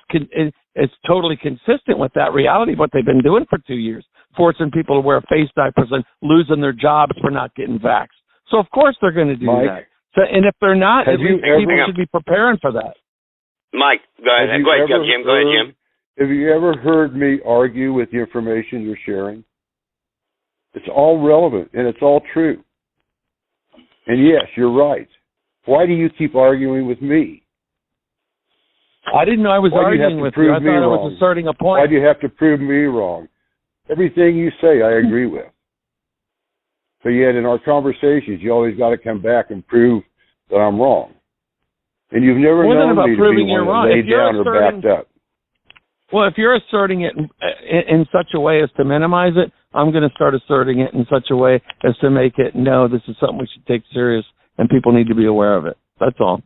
[0.76, 2.76] it's totally consistent with that reality.
[2.76, 4.06] What they've been doing for two years,
[4.38, 8.18] forcing people to wear face diapers and losing their jobs for not getting vaxxed.
[8.50, 9.84] So of course they're going to do Mike, that.
[10.16, 12.96] So and if they're not, have you people should be preparing for that.
[13.74, 14.64] Mike, go ahead.
[14.64, 15.24] Go ahead, Jim.
[15.24, 15.76] Go ahead, Jim.
[16.20, 19.44] Have you ever heard me argue with the information you're sharing?
[20.74, 22.62] It's all relevant and it's all true.
[24.06, 25.08] And yes, you're right.
[25.66, 27.44] Why do you keep arguing with me?
[29.16, 30.52] I didn't know I was Why arguing with you.
[30.52, 31.80] I thought I was asserting a point.
[31.80, 33.28] Why do you have to prove me wrong?
[33.90, 35.46] Everything you say, I agree with.
[37.04, 40.04] But yet, in our conversations, you always got to come back and prove
[40.50, 41.14] that I'm wrong.
[42.12, 43.90] And you've never known me to be one wrong.
[43.90, 45.09] laid down asserting, or backed up.
[46.12, 47.30] Well, if you're asserting it in,
[47.70, 50.94] in, in such a way as to minimize it, I'm going to start asserting it
[50.94, 53.84] in such a way as to make it no, this is something we should take
[53.94, 54.26] serious,
[54.58, 55.78] and people need to be aware of it.
[56.00, 56.42] That's all.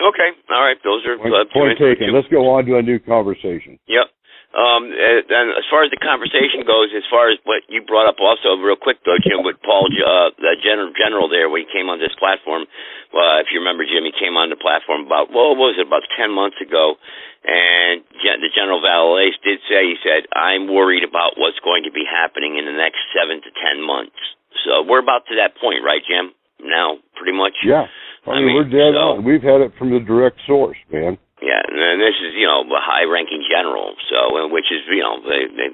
[0.00, 0.78] Okay, all right.
[0.82, 2.14] Those are point, uh, point taken.
[2.14, 3.78] Let's go on to a new conversation.
[3.86, 4.06] Yep.
[4.50, 8.18] Um, and as far as the conversation goes, as far as what you brought up
[8.18, 11.86] also real quick though, Jim, with Paul, uh, the general, general there, when he came
[11.86, 12.66] on this platform,
[13.14, 15.86] uh, if you remember, Jim, he came on the platform about, well, what was it,
[15.86, 16.98] about 10 months ago,
[17.46, 21.94] and gen- the General Vallely did say, he said, I'm worried about what's going to
[21.94, 24.18] be happening in the next seven to 10 months.
[24.66, 26.34] So we're about to that point, right, Jim?
[26.58, 27.54] Now, pretty much?
[27.62, 27.86] Yeah.
[28.26, 29.24] I mean, I mean we're dead so, on.
[29.24, 31.16] We've had it from the direct source, man.
[31.40, 35.24] Yeah, and this is you know a high-ranking general, so which is you know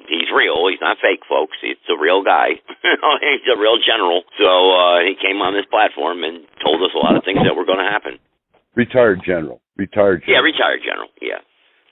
[0.07, 0.71] he's real.
[0.71, 1.59] He's not fake, folks.
[1.67, 2.55] It's a real guy.
[3.27, 4.23] he's a real general.
[4.39, 7.59] So uh, he came on this platform and told us a lot of things that
[7.59, 8.23] were going to happen.
[8.79, 9.59] Retired general.
[9.75, 10.23] Retired.
[10.23, 10.39] General.
[10.39, 11.11] Yeah, retired general.
[11.19, 11.43] Yeah.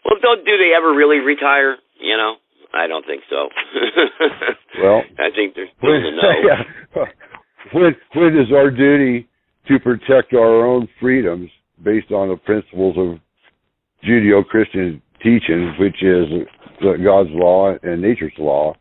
[0.07, 1.75] Well, don't do they ever really retire?
[1.99, 2.39] You know,
[2.71, 3.51] I don't think so.
[4.83, 6.15] well, I think there's still when.
[6.47, 7.11] Yeah.
[7.73, 9.27] When when is our duty
[9.67, 11.51] to protect our own freedoms
[11.83, 13.19] based on the principles of
[14.07, 16.27] Judeo-Christian teachings, which is
[16.81, 18.75] God's law and nature's law,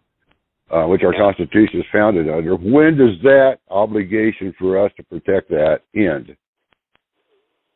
[0.72, 2.56] uh, which our Constitution is founded under.
[2.56, 6.36] When does that obligation for us to protect that end?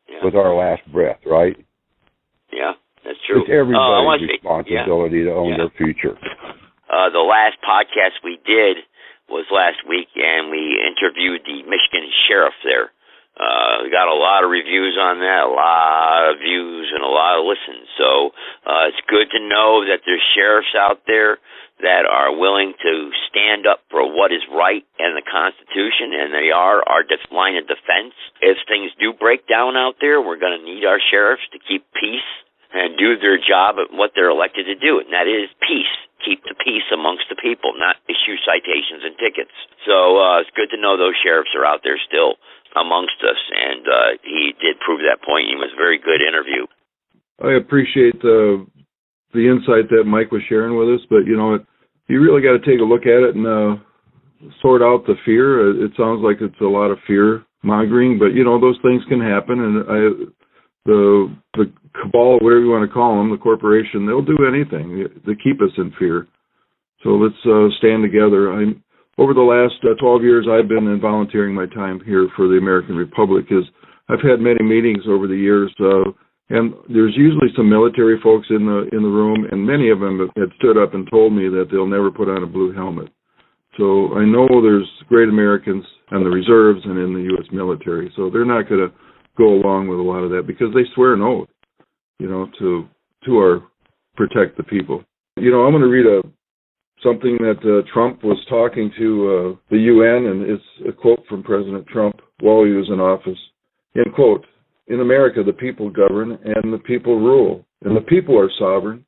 [0.09, 0.23] Yeah.
[0.23, 1.55] With our last breath, right?
[2.51, 3.43] Yeah, that's true.
[3.43, 5.25] It's everybody's uh, responsibility yeah.
[5.25, 5.57] to own yeah.
[5.57, 6.15] their future.
[6.87, 8.77] Uh, the last podcast we did
[9.27, 12.95] was last week, and we interviewed the Michigan sheriff there.
[13.37, 17.37] Uh, got a lot of reviews on that, a lot of views, and a lot
[17.37, 17.85] of listens.
[17.93, 18.33] So
[18.65, 21.37] uh, it's good to know that there's sheriffs out there
[21.77, 22.93] that are willing to
[23.29, 27.53] stand up for what is right in the Constitution, and they are our def- line
[27.53, 28.17] of defense.
[28.41, 31.85] If things do break down out there, we're going to need our sheriffs to keep
[31.93, 32.25] peace
[32.73, 35.93] and do their job at what they're elected to do, and that is peace.
[36.25, 39.53] Keep the peace amongst the people, not issue citations and tickets.
[39.85, 42.41] So uh, it's good to know those sheriffs are out there still
[42.79, 45.49] amongst us, and uh, he did prove that point.
[45.49, 46.65] He was a very good interview.
[47.41, 48.65] I appreciate the
[49.33, 51.65] the insight that Mike was sharing with us, but you know, it,
[52.07, 53.75] you really got to take a look at it and uh,
[54.61, 55.83] sort out the fear.
[55.83, 59.19] It sounds like it's a lot of fear mongering, but you know, those things can
[59.19, 59.99] happen, and I,
[60.85, 65.35] the the cabal, whatever you want to call them, the corporation, they'll do anything to
[65.35, 66.27] keep us in fear.
[67.03, 68.51] So let's uh, stand together.
[68.51, 68.83] I'm
[69.17, 72.95] over the last uh, 12 years, I've been volunteering my time here for the American
[72.95, 73.45] Republic.
[73.49, 73.65] Is
[74.09, 75.73] I've had many meetings over the years.
[75.79, 76.11] Uh,
[76.49, 80.29] and there's usually some military folks in the in the room, and many of them
[80.37, 83.09] had stood up and told me that they'll never put on a blue helmet.
[83.77, 87.45] So I know there's great Americans in the reserves and in the U.S.
[87.51, 88.93] military, so they're not going to
[89.37, 91.49] go along with a lot of that because they swear an oath,
[92.19, 92.87] you know, to
[93.25, 93.63] to our
[94.15, 95.03] protect the people.
[95.35, 96.21] You know, I'm going to read a
[97.03, 101.43] something that uh, Trump was talking to uh, the UN, and it's a quote from
[101.43, 103.39] President Trump while he was in office.
[103.95, 104.45] End quote.
[104.87, 109.05] In America, the people govern and the people rule, and the people are sovereign.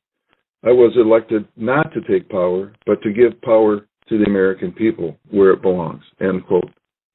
[0.62, 5.16] I was elected not to take power, but to give power to the American people
[5.30, 6.02] where it belongs.
[6.20, 6.70] End quote.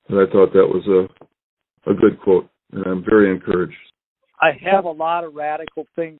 [0.09, 1.25] And I thought that was a
[1.89, 3.75] a good quote, and I'm very encouraged.
[4.41, 6.19] I have a lot of radical things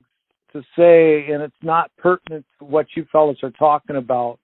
[0.52, 4.38] to say, and it's not pertinent to what you fellows are talking about.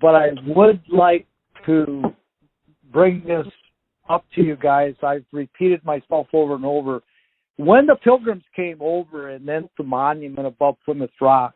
[0.00, 1.26] But I would like
[1.66, 2.02] to
[2.92, 3.46] bring this
[4.08, 4.94] up to you guys.
[5.02, 7.02] I've repeated myself over and over
[7.56, 11.54] when the pilgrims came over and then the monument above Plymouth Rock,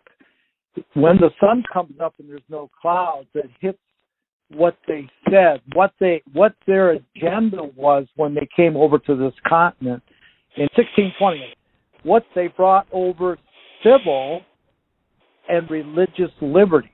[0.95, 3.78] when the sun comes up and there's no clouds, it hits
[4.55, 9.34] what they said, what they what their agenda was when they came over to this
[9.47, 10.03] continent
[10.57, 11.55] in 1620.
[12.05, 13.36] What they brought over
[13.82, 14.41] civil
[15.49, 16.91] and religious liberty.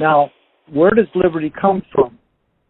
[0.00, 0.30] Now,
[0.72, 2.18] where does liberty come from?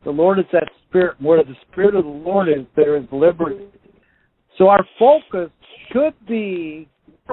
[0.04, 1.20] The Lord is that spirit.
[1.20, 3.66] Where the spirit of the Lord is, there is liberty.
[4.58, 5.50] So our focus
[5.92, 6.88] should be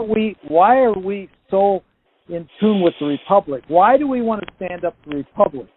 [0.09, 1.83] we why are we so
[2.29, 3.63] in tune with the republic?
[3.67, 5.67] Why do we want to stand up to the republic?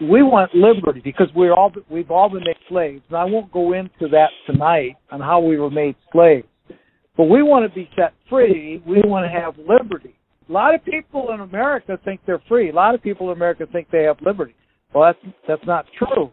[0.00, 3.72] We want liberty because we're all we've all been made slaves, and I won't go
[3.72, 6.46] into that tonight on how we were made slaves.
[7.16, 8.82] But we want to be set free.
[8.86, 10.14] We want to have liberty.
[10.50, 12.70] A lot of people in America think they're free.
[12.70, 14.54] A lot of people in America think they have liberty.
[14.92, 16.30] Well, that's that's not true.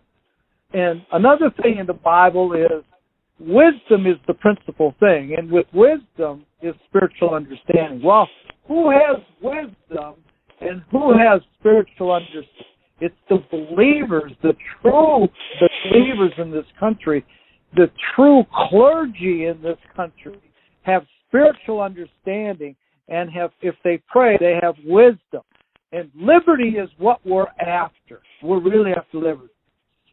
[0.73, 2.83] And another thing in the Bible is
[3.39, 8.01] wisdom is the principal thing, and with wisdom is spiritual understanding.
[8.03, 8.27] Well,
[8.67, 10.15] who has wisdom
[10.61, 12.65] and who has spiritual understanding?
[12.99, 15.27] It's the believers, the true
[15.91, 17.23] believers in this country,
[17.75, 20.41] the true clergy in this country
[20.81, 22.75] have spiritual understanding
[23.09, 25.41] and have if they pray they have wisdom.
[25.91, 28.21] And liberty is what we're after.
[28.43, 29.53] We're really after liberty.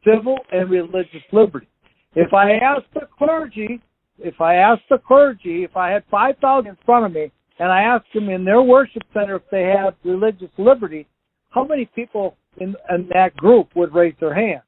[0.05, 1.67] Civil and religious liberty.
[2.15, 3.81] If I asked the clergy,
[4.19, 7.83] if I asked the clergy, if I had 5,000 in front of me, and I
[7.83, 11.07] asked them in their worship center if they had religious liberty,
[11.51, 14.63] how many people in, in that group would raise their hand?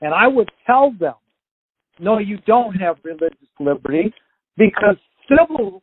[0.00, 1.14] And I would tell them,
[1.98, 4.12] no, you don't have religious liberty
[4.56, 4.96] because
[5.28, 5.82] civil,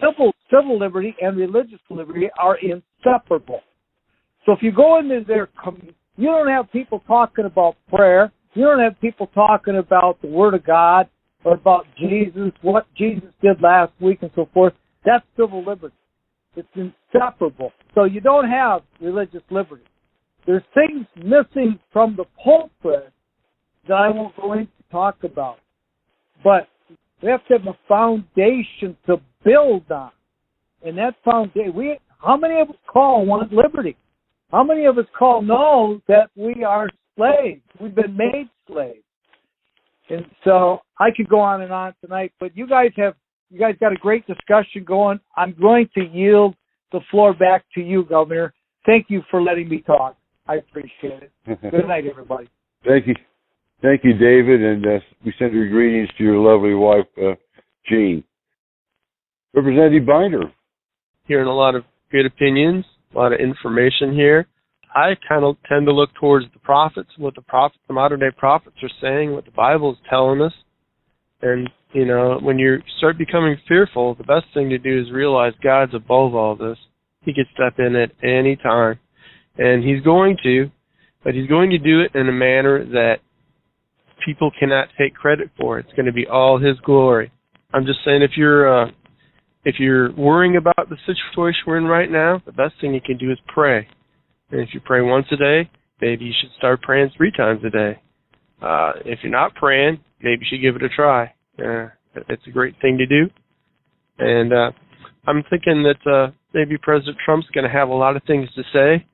[0.00, 3.60] civil, civil liberty and religious liberty are inseparable.
[4.46, 5.48] So if you go into their,
[6.16, 8.32] you don't have people talking about prayer.
[8.54, 11.08] You don't have people talking about the Word of God
[11.44, 14.72] or about Jesus, what Jesus did last week, and so forth.
[15.04, 15.94] That's civil liberty.
[16.56, 17.72] It's inseparable.
[17.94, 19.84] So you don't have religious liberty.
[20.46, 23.12] There's things missing from the pulpit
[23.86, 25.58] that I won't go into to talk about.
[26.42, 26.68] But
[27.22, 30.10] we have to have a foundation to build on.
[30.84, 33.96] And that foundation, we, how many of us call want liberty?
[34.50, 36.88] How many of us call know that we are
[37.18, 37.60] slaves.
[37.80, 39.02] We've been made slaves.
[40.10, 43.14] And so I could go on and on tonight, but you guys have
[43.50, 45.20] you guys got a great discussion going.
[45.36, 46.54] I'm going to yield
[46.92, 48.52] the floor back to you, Governor.
[48.84, 50.16] Thank you for letting me talk.
[50.46, 51.32] I appreciate it.
[51.70, 52.48] Good night, everybody.
[52.86, 53.14] Thank you.
[53.80, 57.36] Thank you, David, and uh, we send your greetings to your lovely wife, uh,
[57.88, 58.24] Jean.
[59.54, 60.52] Representative Binder.
[61.28, 64.48] Hearing a lot of good opinions, a lot of information here.
[64.96, 68.32] I kind of tend to look towards the prophets, what the prophets, the modern day
[68.36, 70.52] prophets are saying, what the Bible is telling us.
[71.40, 75.52] And, you know, when you start becoming fearful, the best thing to do is realize
[75.62, 76.78] God's above all this.
[77.22, 78.98] He can step in at any time.
[79.56, 80.68] And He's going to,
[81.22, 83.18] but He's going to do it in a manner that
[84.24, 85.78] people cannot take credit for.
[85.78, 87.32] It's going to be all His glory.
[87.72, 88.90] I'm just saying if you're, uh,
[89.64, 93.18] if you're worrying about the situation we're in right now, the best thing you can
[93.18, 93.86] do is pray
[94.50, 97.70] and if you pray once a day, maybe you should start praying three times a
[97.70, 98.00] day.
[98.62, 101.26] Uh, if you're not praying, maybe you should give it a try.
[101.58, 101.88] Uh,
[102.28, 103.30] it's a great thing to do.
[104.18, 104.70] And uh,
[105.26, 108.62] I'm thinking that uh, maybe President Trump's going to have a lot of things to
[108.72, 109.06] say,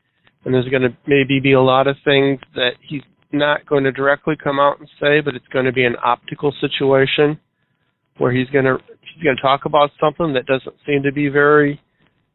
[0.45, 3.03] and there's going to maybe be a lot of things that he's
[3.35, 6.53] not going to directly come out and say, but it's going to be an optical
[6.61, 7.39] situation
[8.19, 8.79] where he's going to
[9.15, 11.81] he's going to talk about something that doesn't seem to be very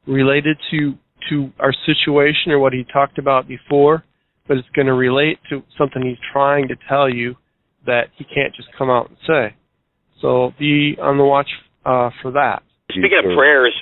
[0.05, 0.93] related to
[1.29, 4.03] to our situation or what he talked about before,
[4.47, 7.35] but it's going to relate to something he's trying to tell you
[7.85, 9.55] that he can't just come out and say.
[10.21, 11.49] So be on the watch
[11.85, 12.63] uh, for that.
[12.91, 13.73] Speaking of prayers,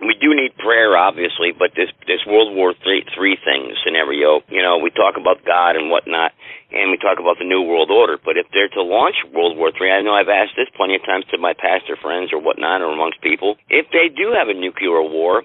[0.00, 4.62] we do need prayer, obviously, but this this World War three three thing scenario, you
[4.62, 6.30] know, we talk about God and whatnot,
[6.70, 8.14] and we talk about the New World Order.
[8.14, 11.02] But if they're to launch World War three, I know I've asked this plenty of
[11.02, 13.58] times to my pastor friends or whatnot, or amongst people.
[13.68, 15.42] If they do have a nuclear war,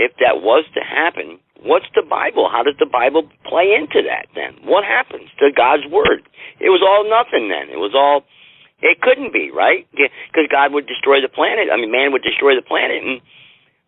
[0.00, 2.48] if that was to happen, what's the Bible?
[2.48, 4.32] How does the Bible play into that?
[4.32, 6.24] Then what happens to God's word?
[6.64, 7.52] It was all nothing.
[7.52, 8.24] Then it was all.
[8.80, 11.68] It couldn't be right because God would destroy the planet.
[11.68, 13.20] I mean, man would destroy the planet and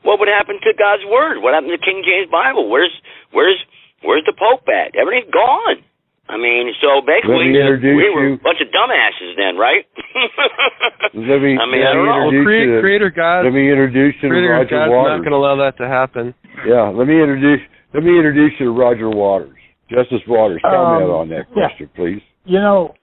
[0.04, 1.40] what would happen to God's word?
[1.42, 2.68] What happened to King James Bible?
[2.70, 2.92] Where's
[3.32, 3.58] where's
[4.04, 4.94] where's the Pope at?
[4.94, 5.82] Everything's gone.
[6.28, 8.34] I mean, so basically, we were you.
[8.34, 9.84] a bunch of dumbasses then, right?
[11.12, 12.28] let me, I mean, let I don't know.
[12.32, 15.10] introduce Creator, you Creator God, let me introduce you to Creator Roger God's Waters.
[15.12, 16.34] not going to allow that to happen.
[16.66, 17.60] Yeah, let me introduce
[17.92, 19.56] let me introduce you to Roger Waters.
[19.90, 21.68] Justice Waters, comment Um, on that yeah.
[21.68, 22.22] question, please.
[22.46, 22.94] You know,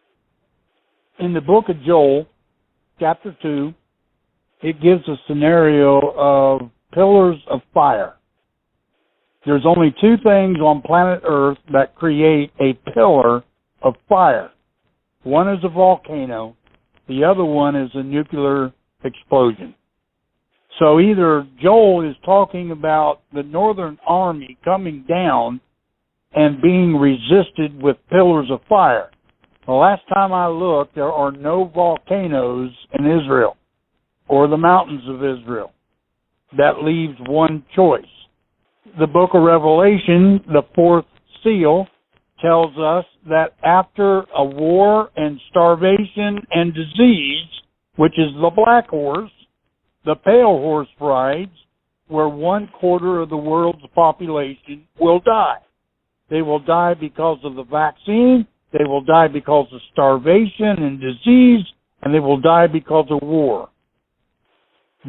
[1.20, 2.26] in the book of Joel,
[3.00, 3.72] chapter 2,
[4.64, 8.16] it gives a scenario of pillars of fire.
[9.46, 13.44] There's only two things on planet Earth that create a pillar
[13.82, 14.52] of fire.
[15.24, 16.56] One is a volcano,
[17.08, 18.72] the other one is a nuclear
[19.04, 19.76] explosion.
[20.80, 25.60] So either Joel is talking about the Northern Army coming down
[26.34, 29.12] and being resisted with pillars of fire.
[29.66, 33.58] The last time I looked, there are no volcanoes in Israel
[34.28, 35.72] or the mountains of Israel.
[36.58, 38.04] That leaves one choice.
[39.00, 41.06] The book of Revelation, the fourth
[41.44, 41.88] seal,
[42.42, 47.48] tells us that after a war and starvation and disease,
[47.96, 49.32] which is the black horse,
[50.06, 51.52] the pale horse rides,
[52.08, 55.60] where one quarter of the world's population will die.
[56.30, 61.66] They will die because of the vaccine, they will die because of starvation and disease,
[62.02, 63.70] and they will die because of war.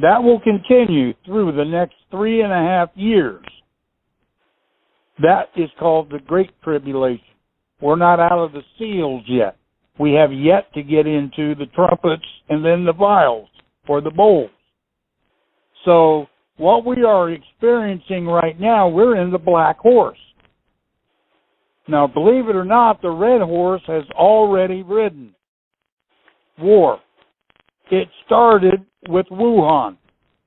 [0.01, 3.45] That will continue through the next three and a half years.
[5.21, 7.25] That is called the Great Tribulation.
[7.81, 9.57] We're not out of the seals yet.
[9.99, 13.49] We have yet to get into the trumpets and then the vials
[13.87, 14.51] or the bowls.
[15.85, 16.27] So
[16.57, 20.19] what we are experiencing right now, we're in the black horse.
[21.89, 25.35] Now, believe it or not, the red horse has already ridden.
[26.59, 27.01] War.
[27.93, 29.99] It started with Wuhan.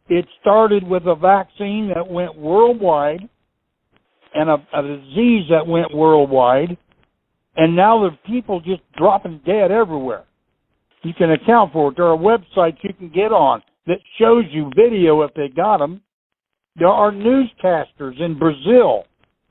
[0.10, 3.30] It started with a vaccine that went worldwide
[4.34, 6.76] and a, a disease that went worldwide,
[7.56, 10.24] and now are people just dropping dead everywhere.
[11.04, 11.98] You can account for it.
[11.98, 16.02] There are websites you can get on that shows you video if they got them.
[16.76, 19.04] There are newscasters in Brazil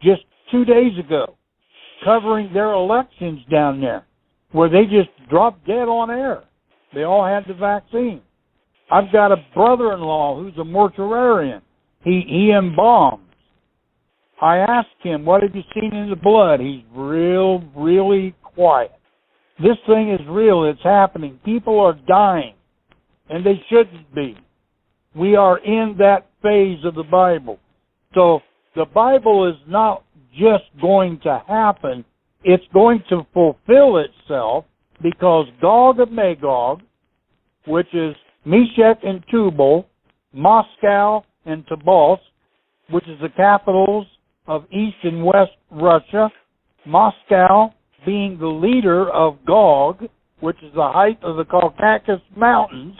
[0.02, 1.36] just two days ago
[2.04, 4.04] covering their elections down there
[4.50, 6.42] where they just dropped dead on air.
[6.94, 8.22] They all had the vaccine.
[8.90, 11.62] I've got a brother-in-law who's a mortuarian.
[12.04, 13.20] He he embalms.
[14.40, 18.92] I asked him, "What have you seen in the blood?" He's real, really quiet.
[19.58, 20.64] This thing is real.
[20.64, 21.38] It's happening.
[21.44, 22.54] People are dying,
[23.28, 24.36] and they shouldn't be.
[25.14, 27.58] We are in that phase of the Bible.
[28.14, 28.42] So
[28.74, 32.04] the Bible is not just going to happen.
[32.42, 34.64] It's going to fulfill itself
[35.04, 36.80] because Gog of Magog,
[37.66, 39.86] which is Meshech and Tubal,
[40.32, 42.20] Moscow and Tobolsk,
[42.88, 44.06] which is the capitals
[44.46, 46.30] of East and West Russia,
[46.86, 47.72] Moscow
[48.06, 50.04] being the leader of Gog,
[50.40, 52.96] which is the height of the Caucasus Mountains,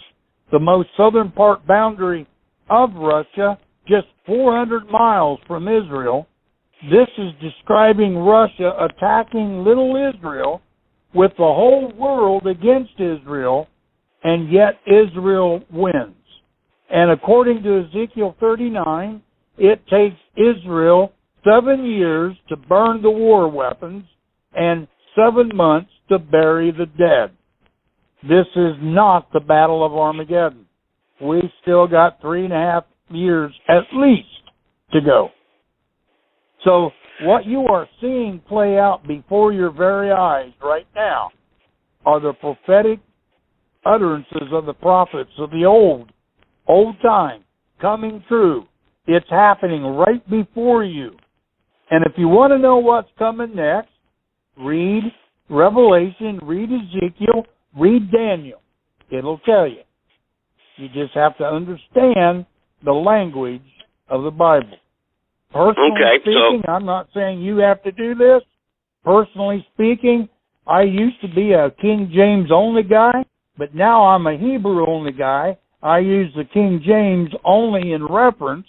[0.52, 2.26] the most southern part boundary
[2.68, 6.26] of Russia, just 400 miles from Israel.
[6.90, 10.60] This is describing Russia attacking little Israel
[11.14, 13.68] with the whole world against Israel,
[14.22, 16.16] and yet Israel wins.
[16.90, 19.22] And according to Ezekiel 39,
[19.58, 21.12] it takes Israel
[21.44, 24.04] seven years to burn the war weapons
[24.54, 27.36] and seven months to bury the dead.
[28.22, 30.66] This is not the Battle of Armageddon.
[31.20, 34.28] We still got three and a half years at least
[34.92, 35.28] to go.
[36.64, 36.90] So
[37.22, 41.30] what you are seeing play out before your very eyes right now
[42.04, 42.98] are the prophetic
[43.86, 46.10] utterances of the prophets of the old,
[46.66, 47.42] old time.
[47.80, 48.64] coming true.
[49.06, 51.10] It's happening right before you.
[51.90, 53.90] And if you want to know what's coming next,
[54.56, 55.02] read
[55.50, 57.44] Revelation, read Ezekiel,
[57.78, 58.60] read Daniel.
[59.10, 59.82] It'll tell you.
[60.76, 62.46] You just have to understand
[62.84, 63.62] the language
[64.08, 64.76] of the Bible.
[65.54, 68.42] Personally Okay, so- speaking, I'm not saying you have to do this.
[69.04, 70.28] Personally speaking,
[70.66, 73.24] I used to be a King James only guy,
[73.56, 75.56] but now I'm a Hebrew only guy.
[75.82, 78.66] I use the King James only in reference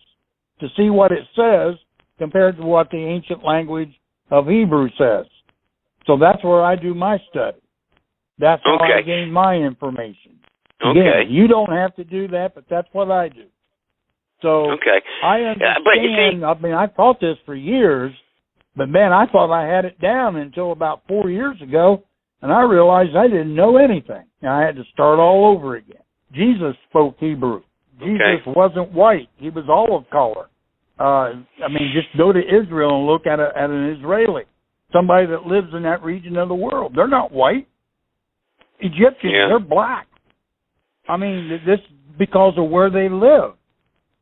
[0.60, 1.76] to see what it says
[2.20, 3.94] compared to what the ancient language
[4.30, 5.26] of Hebrew says.
[6.06, 7.58] So that's where I do my study.
[8.38, 10.40] That's how I gain my information.
[10.86, 11.24] Okay.
[11.28, 13.46] You don't have to do that, but that's what I do.
[14.46, 15.02] So Okay.
[15.24, 15.84] I understand.
[15.84, 18.14] but you see- I mean, I taught this for years,
[18.76, 22.04] but man, I thought I had it down until about four years ago,
[22.44, 24.24] and I realized I didn't know anything.
[24.42, 26.04] And I had to start all over again.
[26.32, 27.62] Jesus spoke Hebrew.
[28.00, 28.52] Jesus Okay.
[28.56, 30.48] wasn't white; he was olive color.
[31.00, 31.34] Uh,
[31.64, 34.44] I mean, just go to Israel and look at a, at an Israeli,
[34.92, 36.94] somebody that lives in that region of the world.
[36.96, 37.66] They're not white.
[38.80, 39.48] Egyptians, Yeah.
[39.48, 40.08] they're black.
[41.08, 41.80] I mean, th- this
[42.18, 43.54] because of where they live.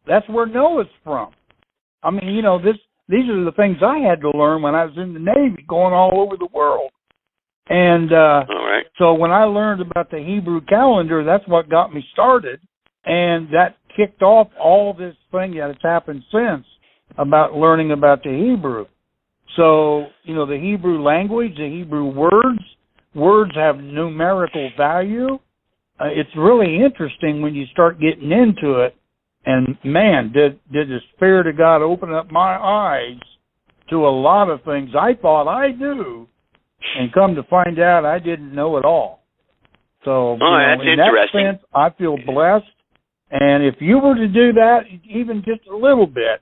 [0.08, 1.32] That's where Noah's from.
[2.04, 2.76] I mean, you know, this
[3.08, 5.94] these are the things I had to learn when I was in the Navy, going
[5.94, 6.92] all over the world.
[7.68, 8.86] And uh All right.
[8.98, 12.60] so when I learned about the Hebrew calendar, that's what got me started,
[13.06, 16.66] and that kicked off all this thing that has happened since
[17.18, 18.86] about learning about the Hebrew.
[19.56, 22.60] So you know the Hebrew language, the Hebrew words,
[23.16, 25.40] words have numerical value.
[26.00, 28.96] Uh, it's really interesting when you start getting into it.
[29.46, 33.20] And man, did did the Spirit of God open up my eyes
[33.90, 36.28] to a lot of things I thought I knew,
[36.98, 39.24] and come to find out I didn't know at all.
[40.06, 42.66] So oh, you know, that's in that sense, I feel blessed.
[43.32, 46.42] And if you were to do that, even just a little bit,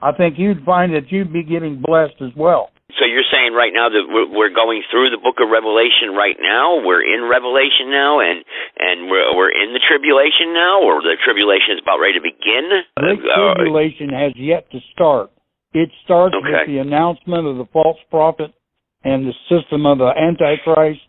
[0.00, 2.70] I think you'd find that you'd be getting blessed as well.
[2.98, 6.38] So you're saying right now that we're, we're going through the book of Revelation right
[6.38, 6.78] now.
[6.78, 8.44] We're in Revelation now, and
[8.78, 12.86] and we're we're in the tribulation now, or the tribulation is about ready to begin.
[12.96, 15.30] Great Uh, tribulation has yet to start.
[15.74, 18.54] It starts with the announcement of the false prophet
[19.02, 21.02] and the system of the Antichrist,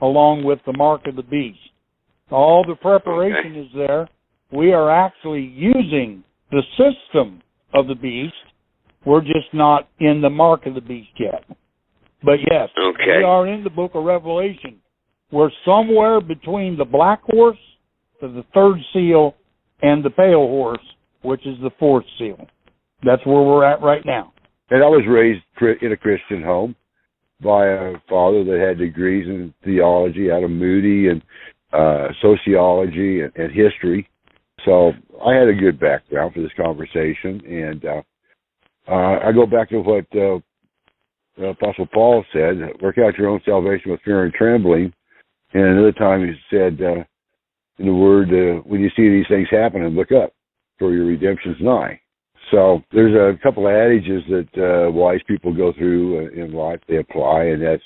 [0.00, 1.60] along with the mark of the beast.
[2.30, 4.08] All the preparation is there.
[4.50, 7.42] We are actually using the system
[7.74, 8.34] of the beast.
[9.06, 11.44] We're just not in the mark of the beast yet.
[12.22, 13.18] But yes, Okay.
[13.18, 14.80] we are in the book of Revelation.
[15.30, 17.58] We're somewhere between the black horse,
[18.20, 19.36] the third seal,
[19.82, 20.82] and the pale horse,
[21.22, 22.46] which is the fourth seal.
[23.04, 24.32] That's where we're at right now.
[24.70, 25.42] And I was raised
[25.82, 26.74] in a Christian home
[27.42, 31.22] by a father that had degrees in theology out of Moody and
[31.72, 34.08] uh, sociology and, and history.
[34.64, 34.92] So
[35.24, 37.40] I had a good background for this conversation.
[37.46, 38.02] And uh,
[38.88, 40.38] uh, I go back to what uh,
[41.50, 44.92] Apostle Paul said work out your own salvation with fear and trembling.
[45.52, 47.04] And another time he said uh,
[47.78, 50.32] in the word, uh, when you see these things happening, look up,
[50.78, 52.00] for your redemption's nigh.
[52.50, 56.80] So there's a couple of adages that uh, wise people go through uh, in life.
[56.88, 57.82] They apply, and that's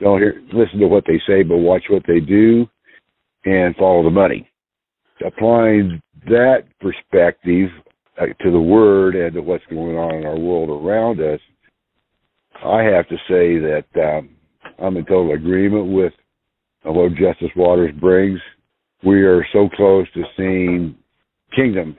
[0.00, 2.66] don't hear, listen to what they say, but watch what they do,
[3.44, 4.48] and follow the money.
[5.24, 7.68] Applying that perspective
[8.18, 11.40] to the word and to what's going on in our world around us,
[12.64, 14.30] I have to say that um,
[14.78, 16.12] I'm in total agreement with
[16.86, 18.38] uh, what Justice Waters brings.
[19.04, 20.96] We are so close to seeing
[21.54, 21.96] kingdom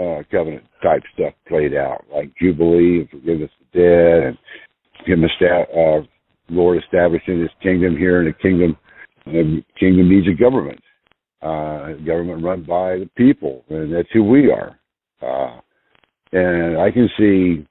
[0.00, 4.38] uh, covenant type stuff played out, like Jubilee and forgiveness of debt, and
[5.04, 6.02] him esta- uh,
[6.50, 8.76] Lord establishing His kingdom here, and the kingdom,
[9.26, 10.80] the kingdom needs a government,
[11.42, 14.78] uh, government run by the people, and that's who we are.
[15.22, 15.60] Uh,
[16.32, 17.66] and I can see,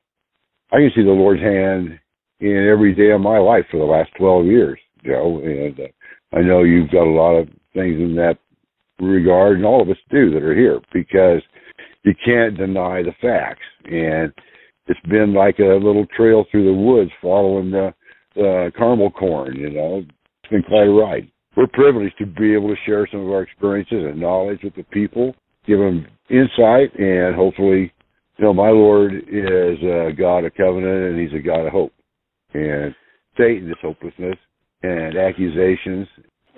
[0.72, 2.00] I can see the Lord's hand
[2.40, 6.42] in every day of my life for the last twelve years, Joe, and uh, I
[6.42, 8.38] know you've got a lot of things in that
[9.00, 11.42] regard, and all of us do that are here because
[12.04, 13.66] you can't deny the facts.
[13.86, 14.32] And
[14.88, 17.94] it's been like a little trail through the woods following the,
[18.36, 20.04] the caramel corn, you know.
[20.44, 21.32] It's been quite a ride.
[21.56, 24.84] We're privileged to be able to share some of our experiences and knowledge with the
[24.84, 25.36] people,
[25.68, 27.92] give them insight, and hopefully,
[28.38, 31.94] you know, my Lord is a God of covenant and He's a God of hope.
[32.54, 32.94] And
[33.38, 34.38] Satan is hopelessness
[34.84, 36.08] and accusations.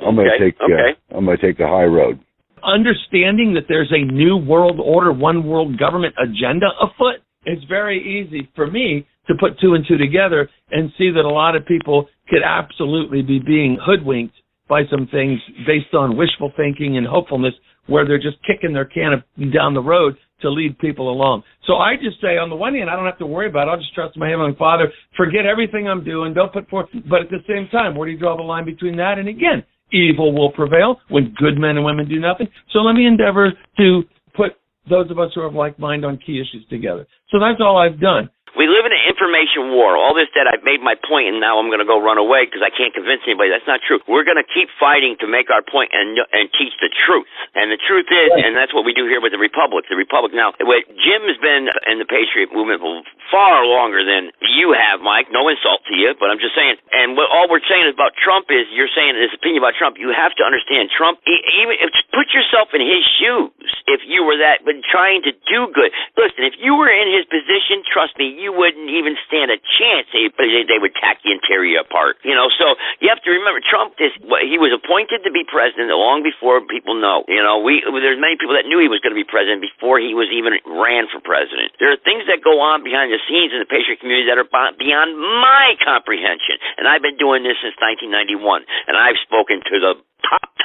[0.06, 1.00] I'm going to Okay, take okay.
[1.12, 2.20] uh, I'm going to take the high road.
[2.64, 8.50] understanding that there's a new world order, one world government agenda afoot, it's very easy
[8.56, 12.08] for me to put two and two together and see that a lot of people
[12.30, 14.36] could absolutely be being hoodwinked
[14.68, 17.54] by some things based on wishful thinking and hopefulness
[17.90, 19.24] where they're just kicking their can
[19.54, 21.44] down the road to lead people along.
[21.66, 23.72] So I just say, on the one hand, I don't have to worry about it.
[23.72, 26.88] I'll just trust my Heavenly Father, forget everything I'm doing, don't put forth.
[27.10, 29.64] But at the same time, where do you draw the line between that and again,
[29.92, 32.48] evil will prevail when good men and women do nothing?
[32.72, 34.54] So let me endeavor to put
[34.90, 37.06] those of us who are of like mind on key issues together.
[37.30, 38.30] So that's all I've done.
[38.58, 39.98] We live in an information war.
[40.00, 42.46] All this that I've made my point and now I'm going to go run away
[42.50, 43.54] because I can't convince anybody.
[43.54, 44.02] That's not true.
[44.10, 47.30] We're going to keep fighting to make our point and and teach the truth.
[47.54, 49.86] And the truth is, and that's what we do here with the Republic.
[49.90, 50.54] The Republic now.
[50.62, 52.82] What Jim has been in the Patriot movement
[53.30, 55.30] far longer than you have, Mike.
[55.30, 56.82] No insult to you, but I'm just saying.
[56.92, 60.02] And what all we're saying about Trump is, you're saying this opinion about Trump.
[60.02, 61.22] You have to understand Trump.
[61.26, 63.70] Even if, put yourself in his shoes.
[63.90, 65.90] If you were that, but trying to do good.
[66.18, 70.08] Listen, if you were in his position, trust me, you wouldn't even stand a chance.
[70.16, 72.18] They, they would tack the interior apart.
[72.24, 74.16] You know, so you have to remember Trump is
[74.48, 77.28] he was appointed to be president long before people know.
[77.28, 80.00] You know, we there's many people that knew he was going to be president before
[80.00, 81.76] he was even ran for president.
[81.78, 84.48] There are things that go on behind the scenes in the patriot community that are
[84.80, 86.58] beyond my comprehension.
[86.80, 89.92] And I've been doing this since 1991, and I've spoken to the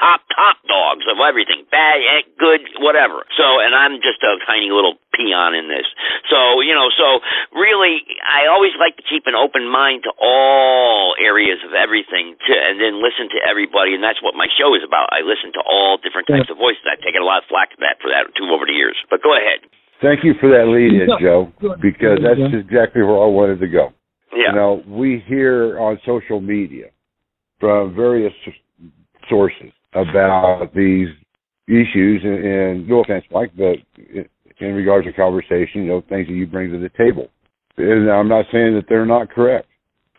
[0.04, 3.24] top, top, top dogs of everything, bad, good, whatever.
[3.32, 5.88] So, and I'm just a tiny little peon in this.
[6.28, 7.24] So, you know, so
[7.56, 12.52] really, I always like to keep an open mind to all areas of everything, to,
[12.52, 15.08] and then listen to everybody, and that's what my show is about.
[15.16, 16.84] I listen to all different types of voices.
[16.84, 18.98] I've taken a lot of flack for that for that too over the years.
[19.08, 19.64] But go ahead.
[20.02, 21.48] Thank you for that lead in, Joe,
[21.80, 23.94] because that's exactly where I wanted to go.
[24.34, 24.50] Yeah.
[24.50, 26.90] You know, we hear on social media
[27.60, 28.34] from various
[29.30, 31.08] sources about these
[31.68, 33.76] issues, and, no offense, Mike, but
[34.60, 37.28] in regards to conversation, you know, things that you bring to the table.
[37.76, 39.66] And I'm not saying that they're not correct,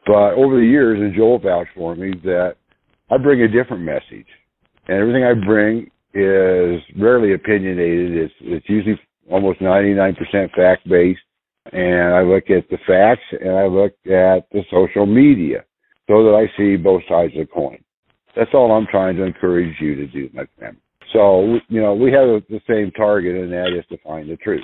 [0.06, 2.56] but over the years, and Joel vouched for me that
[3.10, 4.28] I bring a different message,
[4.88, 8.18] and everything I bring is rarely opinionated.
[8.18, 9.00] It's it's usually
[9.30, 10.16] almost 99%
[10.56, 11.20] fact based,
[11.72, 15.66] and I look at the facts and I look at the social media
[16.08, 17.80] so that I see both sides of the coin.
[18.36, 20.78] That's all I'm trying to encourage you to do, my friend.
[21.14, 24.64] So, you know, we have the same target, and that is to find the truth.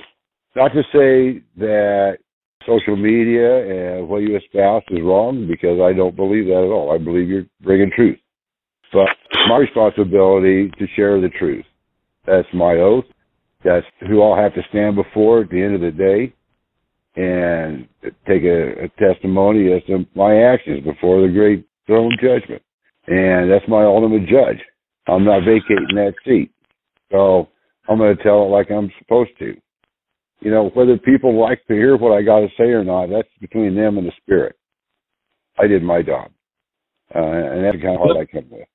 [0.54, 2.18] Not to say that
[2.66, 6.92] social media and what you espouse is wrong, because I don't believe that at all.
[6.92, 8.18] I believe you're bringing truth.
[8.92, 9.08] But
[9.48, 11.64] my responsibility to share the truth.
[12.26, 13.04] That's my oath.
[13.64, 16.34] That's who I'll have to stand before at the end of the day
[17.16, 17.88] and
[18.26, 22.62] take a, a testimony as to my actions before the great throne judgment
[23.06, 24.58] and that's my ultimate judge.
[25.08, 26.50] I'm not vacating that seat.
[27.10, 27.48] So
[27.88, 29.54] I'm going to tell it like I'm supposed to.
[30.40, 33.28] You know, whether people like to hear what I got to say or not, that's
[33.40, 34.56] between them and the spirit.
[35.58, 36.30] I did my job.
[37.14, 38.66] Uh, and that's kind of heart I come with.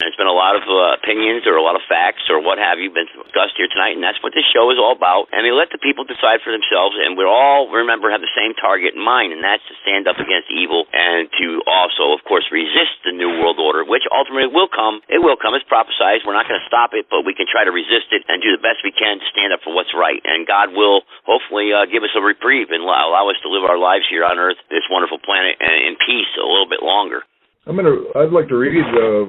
[0.00, 2.80] There's been a lot of uh, opinions or a lot of facts or what have
[2.80, 5.28] you been discussed here tonight, and that's what this show is all about.
[5.28, 8.56] And we let the people decide for themselves, and we all, remember, have the same
[8.56, 12.48] target in mind, and that's to stand up against evil and to also, of course,
[12.48, 15.04] resist the New World Order, which ultimately will come.
[15.12, 15.52] It will come.
[15.52, 16.24] It's prophesized.
[16.24, 18.56] We're not going to stop it, but we can try to resist it and do
[18.56, 20.24] the best we can to stand up for what's right.
[20.24, 23.76] And God will hopefully uh, give us a reprieve and allow us to live our
[23.76, 27.20] lives here on Earth, this wonderful planet, in peace a little bit longer.
[27.68, 28.00] I'm gonna.
[28.16, 29.28] I'd like to read uh,